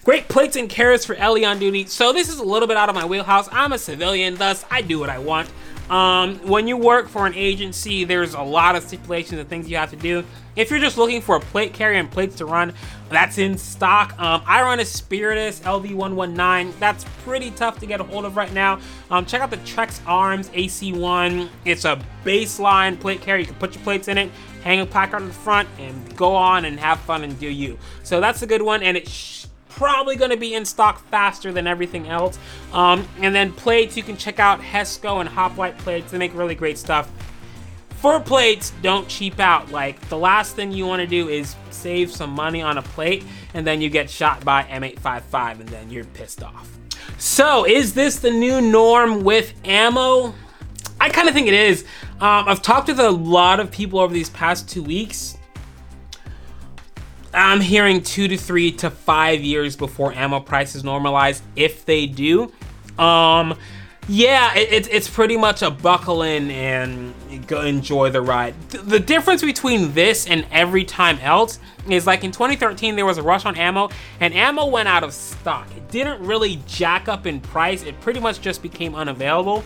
Great 0.04 0.30
plates 0.30 0.56
and 0.56 0.68
carriers 0.68 1.06
for 1.06 1.16
LE 1.16 1.46
on 1.46 1.60
duty. 1.60 1.86
So 1.86 2.12
this 2.12 2.28
is 2.28 2.40
a 2.40 2.44
little 2.44 2.68
bit 2.68 2.76
out 2.76 2.90
of 2.90 2.96
my 2.96 3.06
wheelhouse. 3.06 3.48
I'm 3.52 3.72
a 3.72 3.78
civilian, 3.78 4.36
thus 4.36 4.66
I 4.72 4.82
do 4.82 4.98
what 4.98 5.10
I 5.12 5.20
want. 5.20 5.50
Um, 5.90 6.36
when 6.48 6.68
you 6.68 6.78
work 6.78 7.08
for 7.08 7.26
an 7.26 7.34
agency, 7.36 8.04
there's 8.04 8.34
a 8.34 8.42
lot 8.42 8.76
of 8.76 8.84
stipulations 8.84 9.40
and 9.40 9.50
things 9.50 9.70
you 9.70 9.78
have 9.78 9.90
to 9.92 9.96
do. 9.96 10.24
If 10.56 10.70
you're 10.70 10.80
just 10.80 10.98
looking 10.98 11.22
for 11.22 11.36
a 11.36 11.40
plate 11.40 11.74
carrier 11.74 12.00
and 12.00 12.10
plates 12.10 12.36
to 12.38 12.46
run, 12.46 12.74
that's 13.10 13.38
in 13.38 13.58
stock. 13.58 14.18
Um, 14.20 14.44
I 14.46 14.62
run 14.62 14.80
a 14.80 14.86
Spiritus 14.86 15.60
LV119. 15.62 16.78
That's 16.80 17.06
pretty 17.24 17.52
tough 17.52 17.80
to 17.80 17.86
get 17.86 18.00
a 18.00 18.04
hold 18.04 18.26
of 18.26 18.38
right 18.38 18.54
now. 18.54 18.80
Um, 19.10 19.26
check 19.26 19.42
out 19.42 19.50
the 19.50 19.58
T.Rex 19.58 20.02
Arms 20.06 20.50
AC1. 20.50 21.50
It's 21.66 21.86
a 21.86 22.00
baseline 22.24 23.00
plate 23.00 23.22
carrier. 23.22 23.42
You 23.42 23.48
can 23.48 23.56
put 23.56 23.74
your 23.74 23.84
plates 23.84 24.08
in 24.08 24.18
it, 24.18 24.32
hang 24.64 24.80
a 24.80 24.86
placard 24.86 25.18
on 25.18 25.28
the 25.28 25.34
front, 25.34 25.68
and 25.80 26.16
go 26.16 26.36
on 26.36 26.66
and 26.66 26.80
have 26.80 27.00
fun 27.02 27.24
and 27.24 27.38
do 27.40 27.50
you. 27.50 27.78
So 28.04 28.22
that's 28.22 28.42
a 28.42 28.48
good 28.48 28.62
one, 28.62 28.84
and 28.84 28.96
it 28.96 29.08
probably 29.76 30.16
going 30.16 30.32
to 30.32 30.38
be 30.38 30.54
in 30.54 30.66
stock 30.66 31.06
faster 31.10 31.52
than 31.52 31.68
everything 31.68 32.08
else. 32.08 32.38
Um, 32.72 33.08
and 33.20 33.34
then 33.34 33.52
plates, 33.52 33.98
you 33.98 34.04
can 34.04 34.18
check 34.18 34.40
out 34.40 34.62
Hesco 34.62 35.20
and 35.20 35.30
Hoplite 35.30 35.78
plates. 35.80 36.12
They 36.12 36.18
make 36.18 36.34
really 36.34 36.56
great 36.56 36.78
stuff. 36.78 37.12
For 37.90 38.20
plates, 38.20 38.74
don't 38.82 39.08
cheap 39.08 39.40
out. 39.40 39.72
Like, 39.72 40.10
the 40.10 40.18
last 40.18 40.56
thing 40.56 40.72
you 40.72 40.86
want 40.86 41.00
to 41.00 41.08
do 41.08 41.30
is 41.30 41.56
save 41.70 42.12
some 42.12 42.32
money 42.32 42.62
on 42.62 42.78
a 42.78 42.82
plate, 42.82 43.24
and 43.54 43.66
then 43.66 43.80
you 43.80 43.90
get 43.90 44.10
shot 44.10 44.44
by 44.44 44.64
M855, 44.64 45.62
and 45.62 45.70
then 45.70 45.90
you're 45.90 46.04
pissed 46.04 46.44
off. 46.44 46.78
So, 47.18 47.66
is 47.66 47.94
this 47.94 48.18
the 48.20 48.32
new 48.32 48.60
norm 48.60 49.24
with 49.24 49.54
ammo? 49.64 50.34
I 51.00 51.10
kind 51.10 51.30
of 51.30 51.34
think 51.34 51.48
it 51.48 51.54
is. 51.54 51.86
Um, 52.20 52.48
I've 52.48 52.62
talked 52.62 52.90
with 52.90 53.00
a 53.00 53.12
lot 53.12 53.62
of 53.62 53.72
people 53.72 54.00
over 54.00 54.14
these 54.14 54.30
past 54.30 54.70
two 54.70 54.84
weeks 54.84 55.38
I'm 57.34 57.62
hearing 57.62 58.02
two 58.04 58.28
to 58.28 58.38
three 58.38 58.72
to 58.74 58.90
five 58.90 59.42
years 59.42 59.76
before 59.76 60.14
ammo 60.14 60.40
prices 60.40 60.84
normalize, 60.84 61.42
if 61.56 61.86
they 61.86 62.06
do. 62.06 62.52
Um, 62.98 63.58
yeah, 64.08 64.54
it, 64.56 64.72
it's 64.72 64.88
it's 64.90 65.10
pretty 65.10 65.38
much 65.38 65.62
a 65.62 65.72
buckle 65.72 66.24
in 66.24 66.52
and 66.52 67.14
go 67.48 67.62
enjoy 67.62 68.10
the 68.10 68.22
ride. 68.22 68.54
Th- 68.70 68.84
the 68.84 69.00
difference 69.00 69.42
between 69.42 69.94
this 69.94 70.28
and 70.28 70.46
every 70.52 70.84
time 70.84 71.18
else 71.20 71.60
is 71.90 72.06
like 72.06 72.24
in 72.24 72.32
2013 72.32 72.96
there 72.96 73.06
was 73.06 73.18
a 73.18 73.24
rush 73.24 73.46
on 73.46 73.56
ammo 73.56 73.90
and 74.20 74.34
ammo 74.34 74.66
went 74.66 74.90
out 74.90 75.04
of 75.04 75.14
stock. 75.14 75.68
It 75.78 75.90
didn't 75.90 76.22
really 76.26 76.62
jack 76.68 77.08
up 77.08 77.26
in 77.26 77.40
price. 77.40 77.84
It 77.84 78.00
pretty 78.02 78.20
much 78.20 78.42
just 78.42 78.62
became 78.62 78.94
unavailable. 78.94 79.64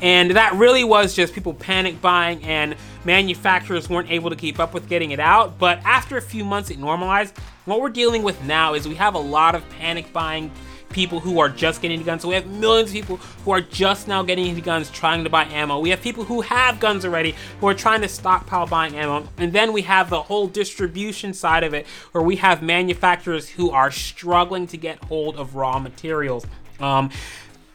And 0.00 0.32
that 0.32 0.54
really 0.54 0.84
was 0.84 1.14
just 1.14 1.32
people 1.32 1.54
panic 1.54 2.00
buying 2.00 2.42
and 2.44 2.76
manufacturers 3.08 3.88
weren't 3.88 4.10
able 4.10 4.28
to 4.28 4.36
keep 4.36 4.60
up 4.60 4.74
with 4.74 4.86
getting 4.86 5.12
it 5.12 5.18
out. 5.18 5.58
But 5.58 5.80
after 5.82 6.18
a 6.18 6.22
few 6.22 6.44
months 6.44 6.68
it 6.68 6.78
normalized. 6.78 7.34
What 7.64 7.80
we're 7.80 7.88
dealing 7.88 8.22
with 8.22 8.42
now 8.44 8.74
is 8.74 8.86
we 8.86 8.96
have 8.96 9.14
a 9.14 9.18
lot 9.18 9.54
of 9.54 9.66
panic 9.70 10.12
buying 10.12 10.50
people 10.90 11.18
who 11.18 11.40
are 11.40 11.48
just 11.48 11.80
getting 11.80 11.96
into 11.96 12.06
guns. 12.06 12.20
So 12.20 12.28
we 12.28 12.34
have 12.34 12.46
millions 12.46 12.90
of 12.90 12.94
people 12.94 13.16
who 13.16 13.50
are 13.50 13.62
just 13.62 14.08
now 14.08 14.22
getting 14.22 14.46
into 14.46 14.60
guns 14.60 14.90
trying 14.90 15.24
to 15.24 15.30
buy 15.30 15.44
ammo. 15.44 15.78
We 15.78 15.88
have 15.88 16.02
people 16.02 16.24
who 16.24 16.42
have 16.42 16.80
guns 16.80 17.06
already 17.06 17.34
who 17.60 17.66
are 17.68 17.74
trying 17.74 18.02
to 18.02 18.08
stockpile 18.08 18.66
buying 18.66 18.94
ammo. 18.94 19.26
And 19.38 19.54
then 19.54 19.72
we 19.72 19.82
have 19.82 20.10
the 20.10 20.22
whole 20.22 20.46
distribution 20.46 21.32
side 21.32 21.64
of 21.64 21.72
it 21.72 21.86
where 22.12 22.22
we 22.22 22.36
have 22.36 22.62
manufacturers 22.62 23.48
who 23.48 23.70
are 23.70 23.90
struggling 23.90 24.66
to 24.66 24.76
get 24.76 25.02
hold 25.04 25.36
of 25.36 25.54
raw 25.54 25.78
materials. 25.78 26.46
Um, 26.78 27.10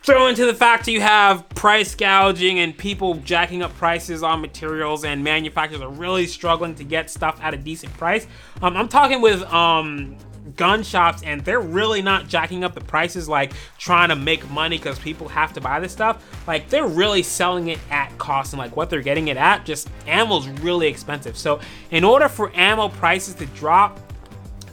throw 0.04 0.28
into 0.28 0.46
the 0.46 0.54
fact 0.54 0.86
that 0.86 0.92
you 0.92 1.02
have 1.02 1.48
price 1.50 1.96
gouging 1.96 2.60
and 2.60 2.78
people 2.78 3.16
jacking 3.16 3.62
up 3.62 3.74
prices 3.78 4.22
on 4.22 4.42
materials 4.42 5.06
and 5.06 5.24
manufacturers 5.24 5.82
are 5.82 5.90
really 5.90 6.28
struggling 6.28 6.76
to 6.76 6.84
get 6.84 7.10
stuff 7.10 7.40
at 7.42 7.54
a 7.54 7.58
decent 7.58 7.94
price. 7.94 8.28
Um, 8.62 8.76
I'm 8.76 8.90
talking 8.90 9.22
with 9.22 9.42
um, 9.44 10.18
gun 10.58 10.84
shops 10.84 11.24
and 11.24 11.42
they're 11.46 11.62
really 11.62 12.02
not 12.02 12.28
jacking 12.28 12.66
up 12.66 12.74
the 12.74 12.82
prices 12.82 13.30
like 13.30 13.54
trying 13.78 14.10
to 14.10 14.16
make 14.16 14.48
money 14.52 14.78
because 14.78 15.00
people 15.00 15.28
have 15.30 15.54
to 15.54 15.62
buy 15.62 15.80
this 15.80 15.94
stuff 15.94 16.22
like 16.48 16.68
they're 16.70 16.86
really 16.86 17.24
selling 17.24 17.70
it 17.70 17.80
at 17.90 18.16
cost 18.18 18.52
and 18.52 18.60
like 18.60 18.76
what 18.76 18.90
they're 18.90 19.02
getting 19.02 19.30
it 19.30 19.38
at 19.38 19.66
just 19.66 19.90
ammo's 20.06 20.48
really 20.60 20.88
expensive 20.88 21.38
so 21.38 21.60
in 21.92 22.04
order 22.04 22.28
for 22.28 22.52
ammo 22.56 22.90
prices 22.90 23.34
to 23.34 23.46
drop 23.48 24.00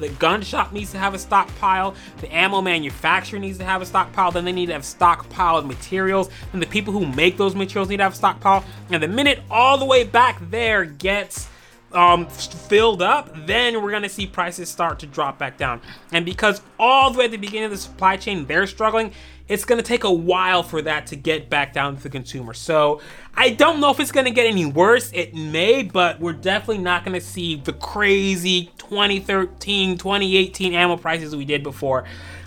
the 0.00 0.08
gun 0.08 0.42
shop 0.42 0.72
needs 0.72 0.90
to 0.92 0.98
have 0.98 1.14
a 1.14 1.18
stockpile, 1.18 1.94
the 2.20 2.34
ammo 2.34 2.60
manufacturer 2.60 3.38
needs 3.38 3.58
to 3.58 3.64
have 3.64 3.82
a 3.82 3.86
stockpile, 3.86 4.30
then 4.32 4.44
they 4.44 4.52
need 4.52 4.66
to 4.66 4.72
have 4.72 4.82
stockpiled 4.82 5.66
materials, 5.66 6.30
and 6.52 6.62
the 6.62 6.66
people 6.66 6.92
who 6.92 7.06
make 7.06 7.36
those 7.36 7.54
materials 7.54 7.88
need 7.88 7.98
to 7.98 8.02
have 8.02 8.14
a 8.14 8.16
stockpile. 8.16 8.64
And 8.90 9.02
the 9.02 9.08
minute 9.08 9.40
all 9.50 9.78
the 9.78 9.84
way 9.84 10.04
back 10.04 10.40
there 10.50 10.84
gets 10.84 11.49
um, 11.92 12.26
filled 12.26 13.02
up, 13.02 13.34
then 13.46 13.82
we're 13.82 13.90
gonna 13.90 14.08
see 14.08 14.26
prices 14.26 14.68
start 14.68 14.98
to 15.00 15.06
drop 15.06 15.38
back 15.38 15.56
down. 15.56 15.80
And 16.12 16.24
because 16.24 16.60
all 16.78 17.10
the 17.10 17.18
way 17.18 17.24
at 17.26 17.30
the 17.30 17.36
beginning 17.36 17.64
of 17.64 17.70
the 17.70 17.78
supply 17.78 18.16
chain 18.16 18.46
they're 18.46 18.66
struggling, 18.66 19.12
it's 19.48 19.64
gonna 19.64 19.82
take 19.82 20.04
a 20.04 20.12
while 20.12 20.62
for 20.62 20.80
that 20.82 21.06
to 21.08 21.16
get 21.16 21.50
back 21.50 21.72
down 21.72 21.96
to 21.96 22.02
the 22.02 22.08
consumer. 22.08 22.54
So 22.54 23.00
I 23.34 23.50
don't 23.50 23.80
know 23.80 23.90
if 23.90 23.98
it's 23.98 24.12
gonna 24.12 24.30
get 24.30 24.46
any 24.46 24.66
worse. 24.66 25.10
It 25.12 25.34
may, 25.34 25.82
but 25.82 26.20
we're 26.20 26.32
definitely 26.32 26.82
not 26.82 27.04
gonna 27.04 27.20
see 27.20 27.56
the 27.56 27.72
crazy 27.72 28.70
2013, 28.78 29.98
2018 29.98 30.74
ammo 30.74 30.96
prices 30.96 31.34
we 31.34 31.44
did 31.44 31.62
before. 31.62 32.04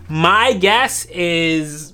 My 0.07 0.53
guess 0.53 1.05
is 1.05 1.93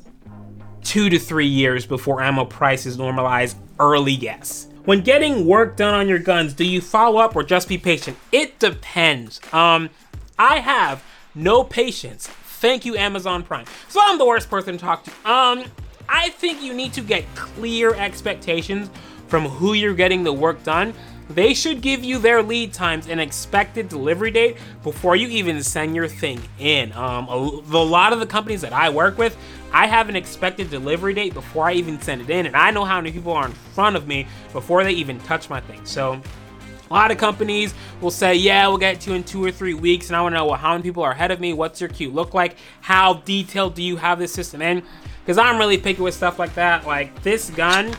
two 0.83 1.09
to 1.09 1.19
three 1.19 1.47
years 1.47 1.85
before 1.85 2.21
ammo 2.21 2.45
prices 2.45 2.97
normalize. 2.97 3.55
Early 3.79 4.17
guess. 4.17 4.68
When 4.89 5.01
getting 5.01 5.45
work 5.45 5.75
done 5.75 5.93
on 5.93 6.09
your 6.09 6.17
guns, 6.17 6.53
do 6.53 6.65
you 6.65 6.81
follow 6.81 7.19
up 7.19 7.35
or 7.35 7.43
just 7.43 7.69
be 7.69 7.77
patient? 7.77 8.17
It 8.31 8.57
depends. 8.57 9.39
Um, 9.53 9.91
I 10.39 10.61
have 10.61 11.03
no 11.35 11.63
patience. 11.63 12.27
Thank 12.27 12.85
you, 12.85 12.97
Amazon 12.97 13.43
Prime. 13.43 13.65
So 13.87 14.01
I'm 14.03 14.17
the 14.17 14.25
worst 14.25 14.49
person 14.49 14.73
to 14.73 14.79
talk 14.79 15.03
to. 15.03 15.11
Um, 15.29 15.65
I 16.09 16.29
think 16.29 16.63
you 16.63 16.73
need 16.73 16.93
to 16.93 17.01
get 17.01 17.23
clear 17.35 17.93
expectations 17.93 18.89
from 19.27 19.45
who 19.45 19.73
you're 19.73 19.93
getting 19.93 20.23
the 20.23 20.33
work 20.33 20.63
done. 20.63 20.95
They 21.29 21.53
should 21.53 21.81
give 21.81 22.03
you 22.03 22.17
their 22.17 22.41
lead 22.41 22.73
times 22.73 23.07
and 23.07 23.21
expected 23.21 23.89
delivery 23.89 24.31
date 24.31 24.57
before 24.81 25.15
you 25.15 25.27
even 25.27 25.61
send 25.61 25.95
your 25.95 26.07
thing 26.07 26.41
in. 26.57 26.91
Um, 26.93 27.27
a, 27.27 27.35
a 27.35 27.77
lot 27.77 28.11
of 28.11 28.19
the 28.19 28.25
companies 28.25 28.61
that 28.61 28.73
I 28.73 28.89
work 28.89 29.19
with, 29.19 29.37
I 29.71 29.87
have 29.87 30.09
an 30.09 30.15
expected 30.15 30.69
delivery 30.69 31.13
date 31.13 31.33
before 31.33 31.67
I 31.67 31.73
even 31.73 32.01
send 32.01 32.21
it 32.21 32.29
in, 32.29 32.45
and 32.45 32.55
I 32.55 32.71
know 32.71 32.85
how 32.85 32.97
many 32.99 33.11
people 33.11 33.33
are 33.33 33.45
in 33.45 33.51
front 33.51 33.95
of 33.95 34.07
me 34.07 34.27
before 34.51 34.83
they 34.83 34.91
even 34.91 35.19
touch 35.21 35.49
my 35.49 35.61
thing. 35.61 35.85
So 35.85 36.21
a 36.89 36.93
lot 36.93 37.11
of 37.11 37.17
companies 37.17 37.73
will 38.01 38.11
say, 38.11 38.33
yeah, 38.35 38.67
we'll 38.67 38.77
get 38.77 39.01
to 39.01 39.11
you 39.11 39.15
in 39.15 39.23
two 39.23 39.43
or 39.43 39.51
three 39.51 39.75
weeks. 39.75 40.07
And 40.07 40.15
I 40.15 40.21
want 40.21 40.33
to 40.33 40.37
know 40.39 40.45
well, 40.47 40.57
how 40.57 40.71
many 40.71 40.83
people 40.83 41.03
are 41.03 41.11
ahead 41.11 41.31
of 41.31 41.39
me? 41.39 41.53
What's 41.53 41.79
your 41.79 41.89
queue 41.89 42.09
look 42.09 42.33
like? 42.33 42.57
How 42.81 43.13
detailed 43.13 43.75
do 43.75 43.83
you 43.83 43.97
have 43.97 44.17
this 44.17 44.33
system 44.33 44.61
in? 44.61 44.83
Because 45.21 45.37
I'm 45.37 45.59
really 45.59 45.77
picky 45.77 46.01
with 46.01 46.15
stuff 46.15 46.39
like 46.39 46.55
that. 46.55 46.87
Like 46.87 47.21
this 47.21 47.51
gun, 47.51 47.93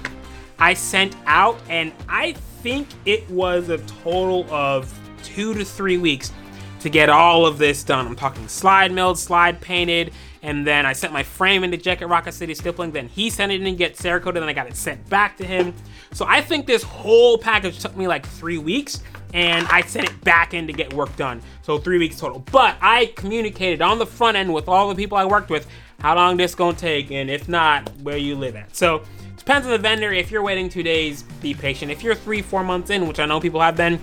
I 0.59 0.75
sent 0.75 1.15
out, 1.27 1.59
and 1.69 1.93
I 2.09 2.33
think 2.63 2.89
it 3.05 3.29
was 3.31 3.69
a 3.69 3.79
total 3.79 4.53
of 4.53 4.93
two 5.23 5.55
to 5.55 5.65
three 5.65 5.97
weeks 5.97 6.33
to 6.81 6.89
get 6.89 7.09
all 7.09 7.47
of 7.47 7.59
this 7.59 7.85
done. 7.85 8.07
I'm 8.07 8.17
talking 8.17 8.49
slide 8.49 8.91
milled, 8.91 9.19
slide 9.19 9.61
painted, 9.61 10.13
and 10.43 10.67
then 10.67 10.87
I 10.87 10.93
sent 10.93 11.13
my 11.13 11.23
frame 11.23 11.65
into 11.65 11.77
Jacket 11.77 12.07
Rocket 12.07 12.33
City 12.33 12.55
Stippling. 12.55 12.93
Then 12.93 13.09
he 13.09 13.31
sent 13.31 13.53
it 13.53 13.61
in, 13.61 13.65
to 13.65 13.73
get 13.73 13.97
Cerakoted, 13.97 14.35
then 14.35 14.45
I 14.45 14.53
got 14.53 14.67
it 14.67 14.77
sent 14.77 15.09
back 15.09 15.37
to 15.39 15.45
him. 15.45 15.75
So 16.13 16.25
I 16.27 16.41
think 16.41 16.67
this 16.67 16.83
whole 16.83 17.39
package 17.39 17.79
took 17.79 17.97
me 17.97 18.09
like 18.09 18.27
three 18.27 18.59
weeks, 18.59 19.03
and 19.33 19.67
I 19.69 19.83
sent 19.83 20.09
it 20.09 20.25
back 20.25 20.55
in 20.55 20.67
to 20.67 20.73
get 20.73 20.93
work 20.93 21.15
done. 21.17 21.41
So 21.63 21.79
three 21.79 21.99
weeks 21.99 22.19
total. 22.19 22.41
But 22.51 22.77
I 22.81 23.13
communicated 23.17 23.83
on 23.83 23.99
the 23.99 24.07
front 24.07 24.37
end 24.37 24.53
with 24.53 24.69
all 24.69 24.89
the 24.89 24.95
people 24.95 25.17
I 25.17 25.25
worked 25.25 25.51
with 25.51 25.69
how 26.01 26.17
long 26.17 26.37
this 26.37 26.55
gonna 26.55 26.77
take, 26.77 27.11
and 27.11 27.31
if 27.31 27.49
not, 27.49 27.91
where 28.03 28.17
you 28.17 28.35
live 28.35 28.57
at. 28.57 28.75
So 28.75 29.03
depends 29.37 29.67
on 29.67 29.73
the 29.73 29.79
vendor. 29.79 30.13
If 30.13 30.31
you're 30.31 30.43
waiting 30.43 30.69
two 30.69 30.83
days, 30.83 31.23
be 31.43 31.55
patient. 31.55 31.91
If 31.91 32.03
you're 32.03 32.15
three, 32.15 32.41
four 32.41 32.65
months 32.65 32.91
in, 32.91 33.07
which 33.07 33.21
I 33.21 33.27
know 33.27 33.39
people 33.39 33.61
have 33.61 33.77
been, 33.77 34.01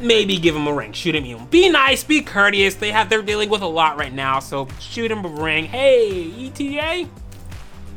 maybe 0.00 0.38
give 0.38 0.54
him 0.54 0.66
a 0.66 0.72
ring. 0.72 0.92
Shoot 0.92 1.14
him. 1.14 1.24
even. 1.26 1.46
Be 1.46 1.68
nice, 1.68 2.04
be 2.04 2.20
courteous. 2.22 2.74
They 2.74 2.90
have 2.90 3.08
they're 3.08 3.22
dealing 3.22 3.50
with 3.50 3.62
a 3.62 3.66
lot 3.66 3.96
right 3.96 4.12
now, 4.12 4.40
so 4.40 4.68
shoot 4.80 5.10
him 5.10 5.24
a 5.24 5.28
ring. 5.28 5.64
Hey, 5.64 6.30
ETA. 6.46 7.08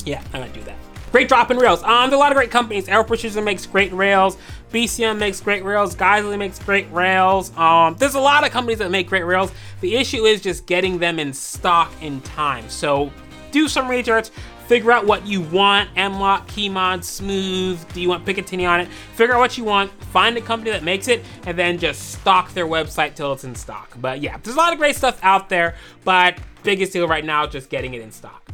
Yeah, 0.05 0.22
I'm 0.34 0.41
gonna 0.41 0.53
do 0.53 0.62
that. 0.63 0.75
Great 1.12 1.27
drop 1.27 1.51
in 1.51 1.58
rails. 1.58 1.84
Um, 1.84 2.10
there's 2.10 2.13
a 2.13 2.17
lot 2.17 2.31
of 2.31 2.38
great 2.38 2.51
companies. 2.51 2.88
Aero 2.88 3.03
Precision 3.03 3.43
makes 3.43 3.65
great 3.65 3.91
rails. 3.91 4.38
BCM 4.72 5.17
makes 5.17 5.41
great 5.41 5.63
rails. 5.65 5.93
Geissele 5.93 6.38
makes 6.38 6.58
great 6.60 6.89
rails. 6.91 7.55
Um, 7.58 7.96
there's 7.96 8.15
a 8.15 8.20
lot 8.20 8.46
of 8.46 8.51
companies 8.51 8.77
that 8.79 8.91
make 8.91 9.08
great 9.10 9.25
rails. 9.25 9.51
The 9.81 9.96
issue 9.98 10.24
is 10.24 10.41
just 10.41 10.65
getting 10.65 11.00
them 11.00 11.20
in 11.20 11.34
stock 11.34 11.91
in 12.01 12.22
time. 12.22 12.70
So 12.70 13.12
do 13.51 13.67
some 13.67 13.89
research. 13.89 14.29
Figure 14.72 14.94
out 14.94 15.06
what 15.06 15.28
you 15.28 15.42
want. 15.42 15.90
M-LOK, 15.98 16.48
Keymod, 16.48 17.04
Smooth. 17.04 17.86
Do 17.92 18.00
you 18.00 18.08
want 18.08 18.25
Picatinny 18.25 18.66
on 18.66 18.80
it? 18.80 18.88
Figure 18.88 19.36
out 19.36 19.40
what 19.40 19.58
you 19.58 19.66
want. 19.66 19.92
Find 20.06 20.38
a 20.38 20.42
company 20.42 20.72
that 20.72 20.82
makes 20.82 21.10
it, 21.10 21.25
and 21.46 21.60
then 21.60 21.78
just 21.78 22.13
stock 22.13 22.54
their 22.54 22.66
website 22.66 23.13
till 23.13 23.34
it's 23.34 23.44
in 23.44 23.54
stock. 23.54 23.92
But 24.00 24.22
yeah, 24.22 24.38
there's 24.38 24.56
a 24.56 24.58
lot 24.58 24.72
of 24.72 24.80
great 24.80 24.96
stuff 24.96 25.20
out 25.24 25.50
there. 25.50 25.75
But 26.06 26.38
biggest 26.63 26.94
deal 26.94 27.06
right 27.06 27.25
now, 27.25 27.48
just 27.48 27.70
getting 27.70 27.96
it 27.96 28.01
in 28.01 28.13
stock. 28.13 28.50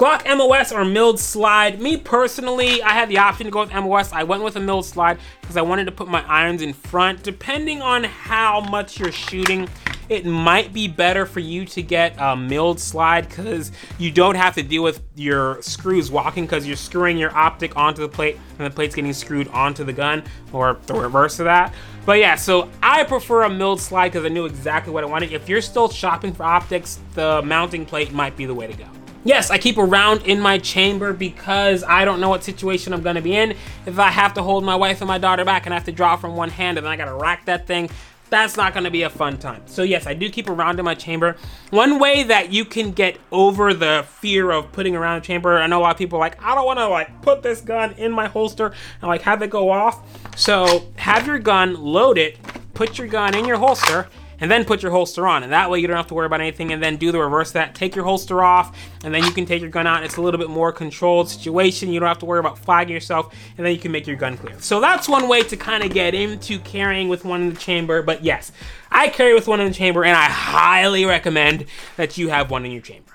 Glock 0.00 0.24
MOS 0.24 0.72
or 0.72 0.82
milled 0.82 1.20
slide. 1.20 1.78
Me 1.78 1.98
personally, 1.98 2.82
I 2.82 2.94
had 2.94 3.10
the 3.10 3.18
option 3.18 3.44
to 3.44 3.50
go 3.50 3.60
with 3.60 3.74
MOS. 3.74 4.14
I 4.14 4.22
went 4.22 4.42
with 4.42 4.56
a 4.56 4.60
milled 4.60 4.86
slide 4.86 5.18
because 5.42 5.58
I 5.58 5.60
wanted 5.60 5.84
to 5.84 5.92
put 5.92 6.08
my 6.08 6.24
irons 6.26 6.62
in 6.62 6.72
front. 6.72 7.22
Depending 7.22 7.82
on 7.82 8.04
how 8.04 8.62
much 8.62 8.98
you're 8.98 9.12
shooting, 9.12 9.68
it 10.08 10.24
might 10.24 10.72
be 10.72 10.88
better 10.88 11.26
for 11.26 11.40
you 11.40 11.66
to 11.66 11.82
get 11.82 12.14
a 12.18 12.34
milled 12.34 12.80
slide 12.80 13.28
because 13.28 13.72
you 13.98 14.10
don't 14.10 14.36
have 14.36 14.54
to 14.54 14.62
deal 14.62 14.82
with 14.82 15.02
your 15.16 15.60
screws 15.60 16.10
walking 16.10 16.46
because 16.46 16.66
you're 16.66 16.76
screwing 16.76 17.18
your 17.18 17.36
optic 17.36 17.76
onto 17.76 18.00
the 18.00 18.08
plate 18.08 18.38
and 18.58 18.66
the 18.66 18.74
plate's 18.74 18.94
getting 18.94 19.12
screwed 19.12 19.48
onto 19.48 19.84
the 19.84 19.92
gun 19.92 20.24
or 20.54 20.78
the 20.86 20.94
reverse 20.94 21.38
of 21.40 21.44
that. 21.44 21.74
But 22.06 22.20
yeah, 22.20 22.36
so 22.36 22.70
I 22.82 23.04
prefer 23.04 23.42
a 23.42 23.50
milled 23.50 23.82
slide 23.82 24.12
because 24.12 24.24
I 24.24 24.30
knew 24.30 24.46
exactly 24.46 24.94
what 24.94 25.04
I 25.04 25.08
wanted. 25.08 25.32
If 25.32 25.46
you're 25.46 25.60
still 25.60 25.90
shopping 25.90 26.32
for 26.32 26.44
optics, 26.44 27.00
the 27.12 27.42
mounting 27.42 27.84
plate 27.84 28.12
might 28.12 28.34
be 28.34 28.46
the 28.46 28.54
way 28.54 28.66
to 28.66 28.72
go. 28.72 28.86
Yes, 29.22 29.50
I 29.50 29.58
keep 29.58 29.76
a 29.76 29.84
round 29.84 30.22
in 30.22 30.40
my 30.40 30.56
chamber 30.56 31.12
because 31.12 31.84
I 31.84 32.06
don't 32.06 32.20
know 32.20 32.30
what 32.30 32.42
situation 32.42 32.94
I'm 32.94 33.02
gonna 33.02 33.20
be 33.20 33.36
in. 33.36 33.54
If 33.84 33.98
I 33.98 34.08
have 34.08 34.32
to 34.34 34.42
hold 34.42 34.64
my 34.64 34.74
wife 34.74 35.02
and 35.02 35.08
my 35.08 35.18
daughter 35.18 35.44
back 35.44 35.66
and 35.66 35.74
I 35.74 35.76
have 35.76 35.84
to 35.86 35.92
draw 35.92 36.16
from 36.16 36.36
one 36.36 36.48
hand 36.48 36.78
and 36.78 36.86
then 36.86 36.92
I 36.92 36.96
gotta 36.96 37.14
rack 37.14 37.44
that 37.44 37.66
thing, 37.66 37.90
that's 38.30 38.56
not 38.56 38.72
gonna 38.72 38.90
be 38.90 39.02
a 39.02 39.10
fun 39.10 39.36
time. 39.36 39.62
So 39.66 39.82
yes, 39.82 40.06
I 40.06 40.14
do 40.14 40.30
keep 40.30 40.48
a 40.48 40.52
round 40.52 40.78
in 40.78 40.86
my 40.86 40.94
chamber. 40.94 41.36
One 41.68 41.98
way 41.98 42.22
that 42.22 42.50
you 42.50 42.64
can 42.64 42.92
get 42.92 43.18
over 43.30 43.74
the 43.74 44.06
fear 44.08 44.52
of 44.52 44.72
putting 44.72 44.96
around 44.96 45.18
a 45.18 45.20
chamber, 45.20 45.58
I 45.58 45.66
know 45.66 45.80
a 45.80 45.82
lot 45.82 45.90
of 45.90 45.98
people 45.98 46.16
are 46.16 46.20
like, 46.20 46.42
I 46.42 46.54
don't 46.54 46.64
wanna 46.64 46.88
like 46.88 47.20
put 47.20 47.42
this 47.42 47.60
gun 47.60 47.92
in 47.98 48.12
my 48.12 48.26
holster 48.26 48.72
and 49.02 49.08
like 49.08 49.20
have 49.22 49.42
it 49.42 49.50
go 49.50 49.70
off. 49.70 50.00
So 50.34 50.88
have 50.96 51.26
your 51.26 51.38
gun, 51.38 51.74
load 51.74 52.16
it, 52.16 52.38
put 52.72 52.96
your 52.96 53.08
gun 53.08 53.36
in 53.36 53.44
your 53.44 53.58
holster, 53.58 54.08
and 54.40 54.50
then 54.50 54.64
put 54.64 54.82
your 54.82 54.92
holster 54.92 55.26
on. 55.26 55.42
And 55.42 55.52
that 55.52 55.70
way 55.70 55.78
you 55.78 55.86
don't 55.86 55.96
have 55.96 56.06
to 56.08 56.14
worry 56.14 56.26
about 56.26 56.40
anything 56.40 56.72
and 56.72 56.82
then 56.82 56.96
do 56.96 57.12
the 57.12 57.18
reverse 57.18 57.48
of 57.48 57.54
that. 57.54 57.74
Take 57.74 57.94
your 57.94 58.04
holster 58.04 58.42
off 58.42 58.76
and 59.04 59.14
then 59.14 59.24
you 59.24 59.30
can 59.30 59.46
take 59.46 59.60
your 59.60 59.70
gun 59.70 59.86
out. 59.86 60.02
It's 60.02 60.16
a 60.16 60.22
little 60.22 60.38
bit 60.38 60.50
more 60.50 60.72
controlled 60.72 61.28
situation. 61.28 61.92
You 61.92 62.00
don't 62.00 62.08
have 62.08 62.18
to 62.20 62.26
worry 62.26 62.40
about 62.40 62.58
flagging 62.58 62.94
yourself 62.94 63.34
and 63.56 63.66
then 63.66 63.72
you 63.72 63.80
can 63.80 63.92
make 63.92 64.06
your 64.06 64.16
gun 64.16 64.36
clear. 64.36 64.60
So 64.60 64.80
that's 64.80 65.08
one 65.08 65.28
way 65.28 65.42
to 65.42 65.56
kind 65.56 65.84
of 65.84 65.92
get 65.92 66.14
into 66.14 66.58
carrying 66.60 67.08
with 67.08 67.24
one 67.24 67.42
in 67.42 67.50
the 67.50 67.60
chamber. 67.60 68.02
But 68.02 68.24
yes, 68.24 68.52
I 68.90 69.08
carry 69.08 69.34
with 69.34 69.46
one 69.46 69.60
in 69.60 69.68
the 69.68 69.74
chamber 69.74 70.04
and 70.04 70.16
I 70.16 70.24
highly 70.24 71.04
recommend 71.04 71.66
that 71.96 72.18
you 72.18 72.28
have 72.28 72.50
one 72.50 72.64
in 72.64 72.72
your 72.72 72.82
chamber. 72.82 73.10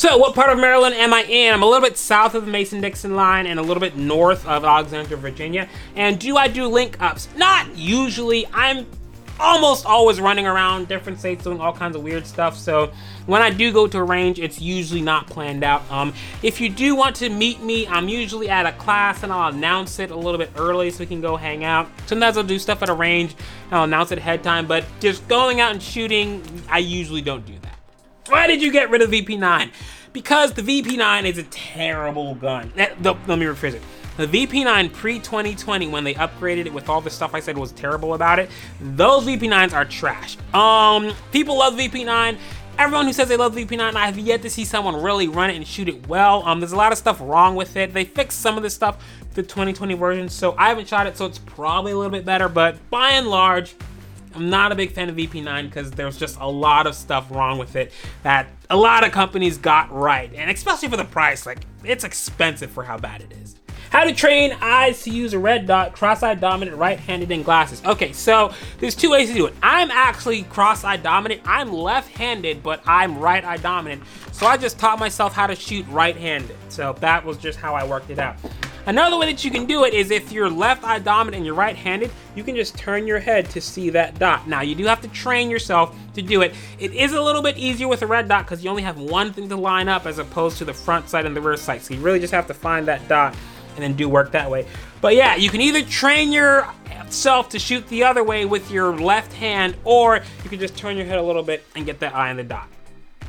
So, 0.00 0.16
what 0.16 0.34
part 0.34 0.48
of 0.48 0.58
Maryland 0.58 0.94
am 0.94 1.12
I 1.12 1.24
in? 1.24 1.52
I'm 1.52 1.62
a 1.62 1.66
little 1.66 1.86
bit 1.86 1.98
south 1.98 2.34
of 2.34 2.46
the 2.46 2.50
Mason 2.50 2.80
Dixon 2.80 3.14
line 3.14 3.46
and 3.46 3.60
a 3.60 3.62
little 3.62 3.82
bit 3.82 3.96
north 3.96 4.46
of 4.46 4.64
Alexandria, 4.64 5.18
Virginia. 5.18 5.68
And 5.94 6.18
do 6.18 6.38
I 6.38 6.48
do 6.48 6.66
link 6.68 6.96
ups? 7.02 7.28
Not 7.36 7.76
usually. 7.76 8.46
I'm 8.54 8.86
almost 9.40 9.86
always 9.86 10.20
running 10.20 10.46
around 10.46 10.86
different 10.88 11.18
states 11.18 11.42
doing 11.44 11.60
all 11.60 11.72
kinds 11.72 11.96
of 11.96 12.02
weird 12.02 12.26
stuff. 12.26 12.56
So 12.56 12.92
when 13.26 13.42
I 13.42 13.50
do 13.50 13.72
go 13.72 13.86
to 13.86 13.98
a 13.98 14.04
range, 14.04 14.38
it's 14.38 14.60
usually 14.60 15.00
not 15.00 15.26
planned 15.26 15.64
out. 15.64 15.90
Um, 15.90 16.12
if 16.42 16.60
you 16.60 16.68
do 16.68 16.94
want 16.94 17.16
to 17.16 17.28
meet 17.28 17.62
me, 17.62 17.86
I'm 17.86 18.08
usually 18.08 18.48
at 18.48 18.66
a 18.66 18.72
class 18.72 19.22
and 19.22 19.32
I'll 19.32 19.52
announce 19.52 19.98
it 19.98 20.10
a 20.10 20.16
little 20.16 20.38
bit 20.38 20.50
early 20.56 20.90
so 20.90 21.00
we 21.00 21.06
can 21.06 21.20
go 21.20 21.36
hang 21.36 21.64
out. 21.64 21.88
Sometimes 22.06 22.36
I'll 22.36 22.44
do 22.44 22.58
stuff 22.58 22.82
at 22.82 22.88
a 22.88 22.94
range 22.94 23.34
and 23.66 23.74
I'll 23.74 23.84
announce 23.84 24.12
it 24.12 24.18
ahead 24.18 24.42
time, 24.42 24.66
but 24.66 24.84
just 25.00 25.26
going 25.28 25.60
out 25.60 25.72
and 25.72 25.82
shooting, 25.82 26.42
I 26.68 26.78
usually 26.78 27.22
don't 27.22 27.46
do 27.46 27.54
that. 27.62 27.78
Why 28.28 28.46
did 28.46 28.62
you 28.62 28.70
get 28.70 28.90
rid 28.90 29.02
of 29.02 29.10
VP9? 29.10 29.72
Because 30.12 30.52
the 30.52 30.62
VP9 30.62 31.24
is 31.24 31.38
a 31.38 31.44
terrible 31.44 32.34
gun. 32.34 32.72
Eh, 32.76 32.94
let 33.02 33.26
me 33.26 33.46
rephrase 33.46 33.74
it. 33.74 33.82
The 34.20 34.26
VP9 34.26 34.92
pre-2020, 34.92 35.90
when 35.90 36.04
they 36.04 36.12
upgraded 36.12 36.66
it 36.66 36.74
with 36.74 36.90
all 36.90 37.00
the 37.00 37.08
stuff 37.08 37.34
I 37.34 37.40
said 37.40 37.56
was 37.56 37.72
terrible 37.72 38.12
about 38.12 38.38
it, 38.38 38.50
those 38.78 39.24
VP9s 39.24 39.72
are 39.72 39.86
trash. 39.86 40.36
Um, 40.52 41.14
people 41.32 41.56
love 41.56 41.72
VP9. 41.72 42.36
Everyone 42.78 43.06
who 43.06 43.14
says 43.14 43.28
they 43.28 43.38
love 43.38 43.54
VP9, 43.54 43.94
I 43.94 44.04
have 44.04 44.18
yet 44.18 44.42
to 44.42 44.50
see 44.50 44.66
someone 44.66 45.02
really 45.02 45.26
run 45.26 45.48
it 45.48 45.56
and 45.56 45.66
shoot 45.66 45.88
it 45.88 46.06
well. 46.06 46.46
Um, 46.46 46.60
there's 46.60 46.72
a 46.72 46.76
lot 46.76 46.92
of 46.92 46.98
stuff 46.98 47.18
wrong 47.22 47.54
with 47.54 47.78
it. 47.78 47.94
They 47.94 48.04
fixed 48.04 48.40
some 48.40 48.58
of 48.58 48.62
the 48.62 48.68
stuff 48.68 49.02
the 49.32 49.42
2020 49.42 49.94
version, 49.94 50.28
so 50.28 50.54
I 50.58 50.68
haven't 50.68 50.86
shot 50.86 51.06
it, 51.06 51.16
so 51.16 51.24
it's 51.24 51.38
probably 51.38 51.92
a 51.92 51.96
little 51.96 52.12
bit 52.12 52.26
better. 52.26 52.50
But 52.50 52.76
by 52.90 53.12
and 53.12 53.26
large, 53.26 53.74
I'm 54.34 54.50
not 54.50 54.70
a 54.70 54.74
big 54.74 54.92
fan 54.92 55.08
of 55.08 55.16
VP9 55.16 55.64
because 55.64 55.90
there's 55.92 56.18
just 56.18 56.38
a 56.40 56.46
lot 56.46 56.86
of 56.86 56.94
stuff 56.94 57.30
wrong 57.30 57.56
with 57.56 57.74
it 57.74 57.90
that 58.22 58.48
a 58.68 58.76
lot 58.76 59.02
of 59.02 59.12
companies 59.12 59.56
got 59.56 59.90
right. 59.90 60.30
And 60.34 60.50
especially 60.50 60.90
for 60.90 60.98
the 60.98 61.06
price, 61.06 61.46
like 61.46 61.60
it's 61.84 62.04
expensive 62.04 62.70
for 62.70 62.84
how 62.84 62.98
bad 62.98 63.22
it 63.22 63.32
is. 63.42 63.56
How 63.90 64.04
to 64.04 64.14
train 64.14 64.56
eyes 64.60 65.02
to 65.02 65.10
use 65.10 65.34
a 65.34 65.38
red 65.40 65.66
dot, 65.66 65.94
cross-eye 65.94 66.36
dominant, 66.36 66.76
right-handed 66.76 67.32
in 67.32 67.42
glasses. 67.42 67.82
Okay, 67.84 68.12
so 68.12 68.52
there's 68.78 68.94
two 68.94 69.10
ways 69.10 69.30
to 69.30 69.34
do 69.34 69.46
it. 69.46 69.54
I'm 69.64 69.90
actually 69.90 70.44
cross-eye 70.44 70.98
dominant. 70.98 71.40
I'm 71.44 71.72
left-handed, 71.72 72.62
but 72.62 72.82
I'm 72.86 73.18
right-eye 73.18 73.56
dominant. 73.56 74.04
So 74.30 74.46
I 74.46 74.56
just 74.56 74.78
taught 74.78 75.00
myself 75.00 75.32
how 75.32 75.48
to 75.48 75.56
shoot 75.56 75.84
right-handed. 75.88 76.56
So 76.68 76.92
that 77.00 77.24
was 77.24 77.36
just 77.36 77.58
how 77.58 77.74
I 77.74 77.84
worked 77.84 78.10
it 78.10 78.20
out. 78.20 78.36
Another 78.86 79.18
way 79.18 79.26
that 79.26 79.44
you 79.44 79.50
can 79.50 79.66
do 79.66 79.84
it 79.84 79.92
is 79.92 80.12
if 80.12 80.30
you're 80.30 80.48
left 80.48 80.84
eye 80.84 81.00
dominant 81.00 81.38
and 81.38 81.44
you're 81.44 81.54
right 81.56 81.76
handed, 81.76 82.12
you 82.36 82.44
can 82.44 82.54
just 82.54 82.78
turn 82.78 83.08
your 83.08 83.18
head 83.18 83.50
to 83.50 83.60
see 83.60 83.90
that 83.90 84.18
dot. 84.20 84.46
Now, 84.46 84.62
you 84.62 84.76
do 84.76 84.84
have 84.86 85.00
to 85.02 85.08
train 85.08 85.50
yourself 85.50 85.96
to 86.14 86.22
do 86.22 86.42
it. 86.42 86.54
It 86.78 86.94
is 86.94 87.12
a 87.12 87.20
little 87.20 87.42
bit 87.42 87.58
easier 87.58 87.88
with 87.88 88.02
a 88.02 88.06
red 88.06 88.28
dot 88.28 88.46
because 88.46 88.62
you 88.64 88.70
only 88.70 88.82
have 88.82 88.98
one 88.98 89.32
thing 89.32 89.48
to 89.48 89.56
line 89.56 89.88
up 89.88 90.06
as 90.06 90.18
opposed 90.18 90.58
to 90.58 90.64
the 90.64 90.72
front 90.72 91.08
sight 91.08 91.26
and 91.26 91.36
the 91.36 91.40
rear 91.40 91.56
sight. 91.56 91.82
So 91.82 91.94
you 91.94 92.00
really 92.00 92.20
just 92.20 92.32
have 92.32 92.46
to 92.46 92.54
find 92.54 92.86
that 92.86 93.06
dot 93.08 93.34
and 93.74 93.82
then 93.82 93.94
do 93.94 94.08
work 94.08 94.32
that 94.32 94.50
way. 94.50 94.66
But 95.00 95.14
yeah, 95.14 95.36
you 95.36 95.48
can 95.50 95.60
either 95.60 95.82
train 95.82 96.32
yourself 96.32 97.48
to 97.50 97.58
shoot 97.58 97.86
the 97.88 98.04
other 98.04 98.22
way 98.22 98.44
with 98.44 98.70
your 98.70 98.96
left 98.98 99.32
hand, 99.32 99.76
or 99.84 100.20
you 100.44 100.50
can 100.50 100.60
just 100.60 100.76
turn 100.76 100.96
your 100.96 101.06
head 101.06 101.18
a 101.18 101.22
little 101.22 101.42
bit 101.42 101.64
and 101.74 101.86
get 101.86 102.00
that 102.00 102.14
eye 102.14 102.30
on 102.30 102.36
the 102.36 102.44
dot. 102.44 102.68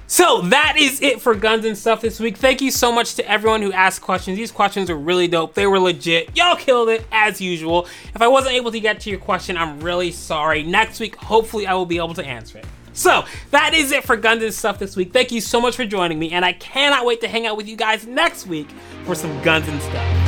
So 0.08 0.42
that 0.42 0.76
is 0.78 1.02
it 1.02 1.22
for 1.22 1.34
guns 1.34 1.64
and 1.64 1.78
stuff 1.78 2.02
this 2.02 2.20
week. 2.20 2.36
Thank 2.36 2.62
you 2.62 2.70
so 2.70 2.92
much 2.92 3.16
to 3.16 3.32
everyone 3.32 3.62
who 3.62 3.72
asked 3.72 4.02
questions. 4.02 4.38
These 4.38 4.52
questions 4.52 4.90
are 4.90 4.98
really 4.98 5.30
dope. 5.30 5.54
They 5.54 5.68
were 5.68 5.80
legit. 5.80 6.36
Y'all 6.36 6.58
killed 6.58 6.90
it 6.90 7.06
as 7.14 7.40
usual. 7.40 7.88
If 8.14 8.22
I 8.22 8.28
wasn't 8.28 8.56
able 8.56 8.74
to 8.74 8.80
get 8.82 9.00
to 9.02 9.10
your 9.10 9.20
question, 9.20 9.56
I'm 9.56 9.80
really 9.80 10.12
sorry. 10.12 10.64
Next 10.64 11.00
week, 11.00 11.16
hopefully 11.16 11.66
I 11.66 11.76
will 11.76 11.86
be 11.86 11.96
able 11.96 12.14
to 12.16 12.26
answer 12.26 12.58
it. 12.58 12.66
So 12.92 13.24
that 13.52 13.74
is 13.74 13.94
it 13.94 14.04
for 14.04 14.18
guns 14.18 14.44
and 14.44 14.54
stuff 14.54 14.80
this 14.80 14.98
week. 14.98 15.14
Thank 15.14 15.32
you 15.32 15.40
so 15.40 15.62
much 15.62 15.78
for 15.78 15.86
joining 15.86 16.20
me, 16.20 16.32
and 16.32 16.44
I 16.44 16.52
cannot 16.52 17.06
wait 17.06 17.22
to 17.22 17.30
hang 17.30 17.48
out 17.48 17.56
with 17.56 17.70
you 17.70 17.78
guys 17.78 18.06
next 18.06 18.48
week 18.48 18.68
for 19.06 19.16
some 19.16 19.42
guns 19.44 19.70
and 19.70 19.82
stuff. 19.82 20.21